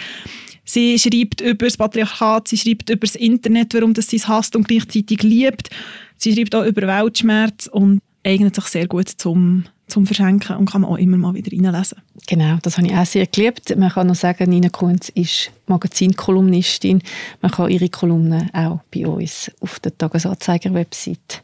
Sie 0.63 0.97
schreibt 0.97 1.41
über 1.41 1.65
das 1.65 1.77
Patriarchat, 1.77 2.47
sie 2.47 2.57
schreibt 2.57 2.89
über 2.89 3.05
das 3.05 3.15
Internet, 3.15 3.75
warum 3.75 3.93
das 3.93 4.07
sie 4.07 4.15
es 4.15 4.27
hasst 4.27 4.55
und 4.55 4.67
gleichzeitig 4.67 5.21
liebt. 5.21 5.69
Sie 6.17 6.33
schreibt 6.33 6.55
auch 6.55 6.65
über 6.65 6.87
Weltschmerz 6.87 7.67
und 7.67 7.99
eignet 8.23 8.55
sich 8.55 8.65
sehr 8.65 8.87
gut 8.87 9.09
zum 9.09 9.65
zum 9.87 10.05
Verschenken 10.05 10.57
und 10.57 10.69
kann 10.69 10.81
man 10.81 10.91
auch 10.91 10.97
immer 10.97 11.17
mal 11.17 11.33
wieder 11.33 11.51
reinlesen. 11.51 11.99
Genau, 12.27 12.57
das 12.61 12.77
habe 12.77 12.87
ich 12.87 12.95
auch 12.95 13.05
sehr 13.05 13.27
geliebt. 13.27 13.75
Man 13.77 13.89
kann 13.89 14.07
noch 14.07 14.15
sagen, 14.15 14.49
Nina 14.49 14.69
Kunz 14.69 15.09
ist 15.09 15.51
Magazinkolumnistin. 15.67 17.01
Man 17.41 17.51
kann 17.51 17.69
ihre 17.69 17.89
Kolumnen 17.89 18.49
auch 18.53 18.79
bei 18.93 19.05
uns 19.05 19.51
auf 19.59 19.79
der 19.79 19.97
Tagesanzeiger-Website 19.97 21.43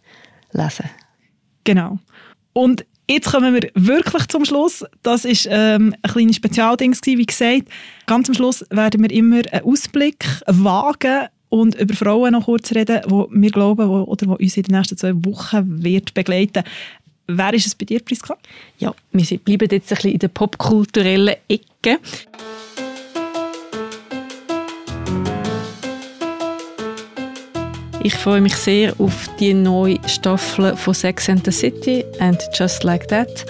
lesen. 0.54 0.90
Genau. 1.64 2.00
Und 2.54 2.86
Jetzt 3.10 3.30
kommen 3.30 3.54
wir 3.54 3.70
wirklich 3.74 4.28
zum 4.28 4.46
Schluss. 4.46 4.86
Das 5.04 5.26
ist 5.26 5.46
ähm, 5.52 5.94
ein 6.02 6.12
kleines 6.12 6.38
Spezialding, 6.38 6.96
wie 7.04 7.26
gesagt. 7.26 7.64
Ganz 8.06 8.30
am 8.30 8.36
Schluss 8.36 8.64
werden 8.70 9.02
wir 9.02 9.12
immer 9.12 9.42
einen 9.52 9.66
Ausblick 9.66 10.26
wagen 10.48 11.28
und 11.50 11.76
über 11.76 11.94
Frauen 11.94 12.32
noch 12.32 12.46
kurz 12.46 12.72
reden, 12.72 13.02
wo 13.08 13.28
wir 13.30 13.52
glauben, 13.52 13.90
wo, 13.90 14.04
oder 14.04 14.28
wo 14.28 14.36
uns 14.36 14.56
in 14.56 14.64
den 14.64 14.78
nächsten 14.78 14.96
zwei 14.96 15.14
Wochen 15.26 15.84
wird 15.84 16.14
begleiten. 16.14 16.64
Wer 17.38 17.54
ist 17.54 17.68
es 17.68 17.76
bei 17.76 17.86
dir, 17.86 18.02
Priska? 18.02 18.36
Ja, 18.80 18.94
wir 19.12 19.38
bleiben 19.40 19.68
jetzt 19.72 19.92
ein 19.92 19.96
bisschen 19.96 20.12
in 20.12 20.20
der 20.20 20.28
popkulturellen 20.28 21.36
Ecke. 21.48 22.00
Ich 28.04 28.16
freue 28.16 28.42
mich 28.42 28.56
sehr 28.56 28.94
auf 29.00 29.30
die 29.40 29.54
neue 29.54 29.98
Staffel 30.08 30.76
von 30.76 30.94
Sex 30.94 31.30
and 31.30 31.46
the 31.46 31.52
City 31.52 32.04
and 32.20 32.42
Just 32.54 32.84
Like 32.84 33.08
That. 33.08 33.46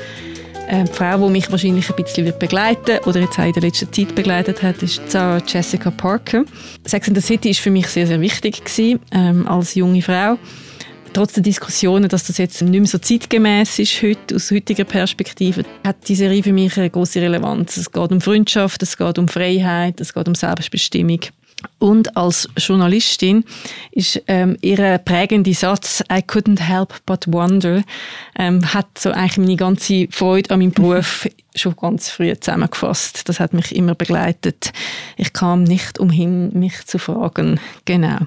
Ähm, 0.67 0.86
die 0.86 0.94
Frau, 0.94 1.26
die 1.26 1.32
mich 1.32 1.50
wahrscheinlich 1.50 1.89
ein 1.89 1.96
bisschen 1.96 2.26
wird 2.26 2.38
begleiten 2.38 3.00
oder 3.06 3.22
jetzt 3.22 3.39
auch 3.39 3.46
in 3.46 3.54
der 3.54 3.63
letzten 3.63 3.91
Zeit 3.91 4.13
begleitet 4.13 4.62
hat, 4.62 4.84
ist 4.84 5.02
Sarah 5.10 5.41
Jessica 5.48 5.89
Parker. 5.89 6.44
Sex 6.86 7.08
and 7.08 7.17
the 7.17 7.26
City 7.26 7.50
ist 7.50 7.62
für 7.62 7.72
mich 7.72 7.88
sehr, 7.88 8.06
sehr 8.06 8.22
wichtig 8.22 8.63
gewesen, 8.63 9.00
ähm, 9.12 9.48
als 9.48 9.74
junge 9.74 10.02
Frau 10.02 10.38
trotz 11.13 11.34
der 11.34 11.43
Diskussionen, 11.43 12.10
dass 12.10 12.26
das 12.26 12.38
jetzt 12.38 12.62
nicht 12.62 12.71
mehr 12.71 12.86
so 12.88 12.97
zeitgemäß 12.97 13.80
ist 13.80 14.02
heute, 14.02 14.36
aus 14.36 14.52
heutiger 14.52 14.84
Perspektive, 14.84 15.63
hat 15.86 16.08
die 16.08 16.15
Serie 16.15 16.43
für 16.43 16.54
mich 16.54 16.78
eine 16.78 16.89
große 16.89 17.21
Relevanz. 17.21 17.78
Es 17.78 17.91
geht 17.91 18.12
um 18.12 18.21
Freundschaft, 18.21 18.82
es 18.84 18.97
geht 18.97 19.17
um 19.17 19.28
Freiheit, 19.28 20.00
es 20.00 20.13
geht 20.13 20.28
um 20.28 20.36
Selbstbestimmung. 20.36 21.19
Und 21.78 22.17
als 22.17 22.50
Journalistin 22.58 23.43
ist 23.91 24.21
ähm, 24.28 24.58
ihr 24.62 24.97
prägender 24.97 25.54
Satz 25.54 26.04
«I 26.12 26.19
couldn't 26.19 26.60
help 26.60 26.93
but 27.06 27.32
wonder» 27.32 27.84
ähm, 28.36 28.74
hat 28.74 28.97
so 28.97 29.12
eigentlich 29.12 29.38
meine 29.38 29.56
ganze 29.58 30.08
Freude 30.10 30.50
an 30.52 30.60
meinem 30.60 30.71
Beruf 30.71 31.28
schon 31.56 31.76
ganz 31.76 32.10
früh 32.10 32.34
zusammengefasst. 32.39 33.30
Das 33.30 33.39
hat 33.39 33.54
mich 33.54 33.76
immer 33.76 33.93
begleitet. 33.93 34.74
Ich 35.17 35.34
kam 35.34 35.63
nicht 35.63 36.00
umhin, 36.00 36.52
mich 36.58 36.86
zu 36.86 36.97
fragen. 36.97 37.60
Genau. 37.86 38.17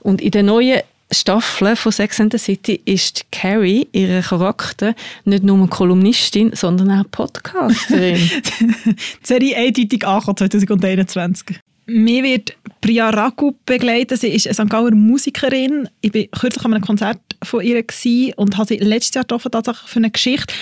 Und 0.00 0.20
in 0.20 0.32
der 0.32 0.42
neuen 0.42 0.82
Staffeln 1.10 1.76
von 1.76 1.92
Sex 1.92 2.20
and 2.20 2.32
the 2.32 2.38
City 2.38 2.80
ist 2.84 3.26
Carrie, 3.30 3.86
ihre 3.92 4.22
Charakter, 4.22 4.94
nicht 5.24 5.44
nur 5.44 5.68
Kolumnistin, 5.70 6.50
sondern 6.54 6.90
auch 6.90 7.10
Podcasterin. 7.10 8.16
Die 8.84 8.96
Serie 9.22 9.56
eindeutig 9.56 10.06
angekommen 10.06 10.36
2021. 10.36 11.60
Mir 11.88 12.24
wird 12.24 12.56
Priya 12.80 13.10
Ragu 13.10 13.52
begleiten. 13.64 14.16
Sie 14.16 14.28
ist 14.28 14.48
eine 14.48 14.54
St. 14.54 14.68
Gauer 14.68 14.90
Musikerin. 14.90 15.88
Ich 16.00 16.12
war 16.12 16.22
kürzlich 16.40 16.64
an 16.64 16.74
einem 16.74 16.84
Konzert 16.84 17.20
von 17.44 17.62
ihr 17.62 17.84
und 18.36 18.56
habe 18.56 18.66
sie 18.66 18.78
letztes 18.78 19.14
Jahr 19.14 19.24
getroffen, 19.24 19.52
tatsächlich 19.52 19.88
für 19.88 20.00
eine 20.00 20.10
Geschichte. 20.10 20.52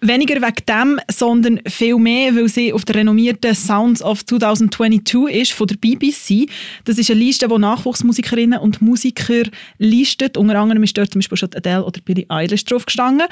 Weniger 0.00 0.36
wegen 0.36 0.64
dem, 0.68 1.00
sondern 1.10 1.60
viel 1.66 1.96
mehr, 1.96 2.36
weil 2.36 2.48
sie 2.48 2.72
auf 2.72 2.84
der 2.84 2.96
renommierten 2.96 3.52
Sounds 3.52 4.00
of 4.00 4.24
2022 4.24 5.34
ist 5.34 5.52
von 5.52 5.66
der 5.66 5.74
BBC. 5.74 6.48
Das 6.84 6.98
ist 6.98 7.10
eine 7.10 7.18
Liste, 7.18 7.48
die 7.48 7.58
Nachwuchsmusikerinnen 7.58 8.60
und 8.60 8.80
Musiker 8.80 9.42
listet. 9.78 10.36
Unter 10.36 10.60
anderem 10.60 10.84
ist 10.84 10.96
dort 10.96 11.10
zum 11.10 11.18
Beispiel 11.18 11.38
schon 11.38 11.50
Adele 11.52 11.84
oder 11.84 12.00
Billie 12.00 12.26
Eilish 12.28 12.64
drauf 12.64 12.86
gestanden. 12.86 13.26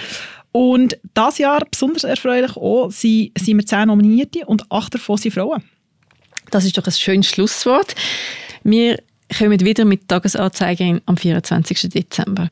Und 0.51 0.99
das 1.15 1.39
Jahr, 1.39 1.65
besonders 1.71 2.03
erfreulich 2.03 2.57
auch, 2.57 2.91
sind, 2.91 3.31
sind 3.39 3.59
wir 3.59 3.67
zehn 3.67 3.87
Nominierte 3.87 4.45
und 4.47 4.71
acht 4.73 4.95
davon 4.95 5.19
sind 5.19 5.35
Frauen. 5.35 5.63
Das 6.51 6.65
ist 6.65 6.77
doch 6.77 6.87
ein 6.87 6.93
schönes 6.93 7.29
Schlusswort. 7.29 7.95
Wir 8.65 8.99
kommen 9.39 9.61
wieder 9.61 9.85
mit 9.85 10.09
Tagesanzeigen 10.09 11.01
am 11.07 11.17
24. 11.17 11.91
Dezember. 11.91 12.49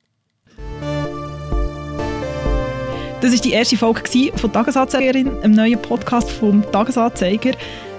Das 3.25 3.33
war 3.33 3.41
die 3.41 3.53
erste 3.53 3.79
Folge 3.79 4.03
von 4.37 4.53
Tagesanzeigerin, 4.53 5.31
einem 5.43 5.55
neuen 5.55 5.81
Podcast 5.81 6.31
vom 6.31 6.63
Tagesanzeiger. 6.71 7.53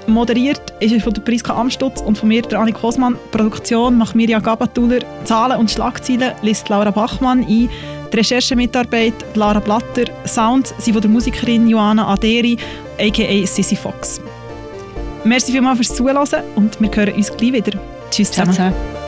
Moderiert 0.06 0.62
ist 0.80 0.94
er 0.94 1.02
von 1.02 1.16
der 1.16 1.24
Priska 1.24 1.56
Amstutz 1.56 2.00
und 2.00 2.16
von 2.16 2.30
mir, 2.30 2.44
der 2.44 2.60
Annik 2.60 2.80
Hosmann. 2.84 3.18
Produktion 3.32 3.98
macht 3.98 4.14
Mirja 4.14 4.38
Gabatuller. 4.38 5.00
Zahlen 5.24 5.58
und 5.58 5.72
Schlagzeilen 5.72 6.34
liest 6.44 6.70
Laura 6.70 6.92
Bachmann 6.92 7.40
ein. 7.40 7.48
Die 7.48 7.70
Recherchemitarbeit 8.16 9.16
Lara 9.34 9.60
Blatter. 9.60 10.04
Sounds 10.28 10.76
sind 10.78 10.94
von 10.94 11.02
der 11.02 11.10
Musikerin 11.10 11.68
Joanna 11.68 12.08
Aderi, 12.08 12.56
a.k.a. 13.00 13.48
Sissy 13.48 13.76
Fox. 13.76 14.22
Merci 15.24 15.52
vielmals 15.52 15.78
fürs 15.78 15.96
Zuhören 15.96 16.44
und 16.54 16.80
wir 16.80 16.92
hören 16.94 17.16
uns 17.16 17.36
gleich 17.36 17.52
wieder. 17.54 17.80
Tschüss 18.12 18.30
zusammen. 18.30 18.54
Ciao, 18.54 18.72
ciao. 18.72 19.05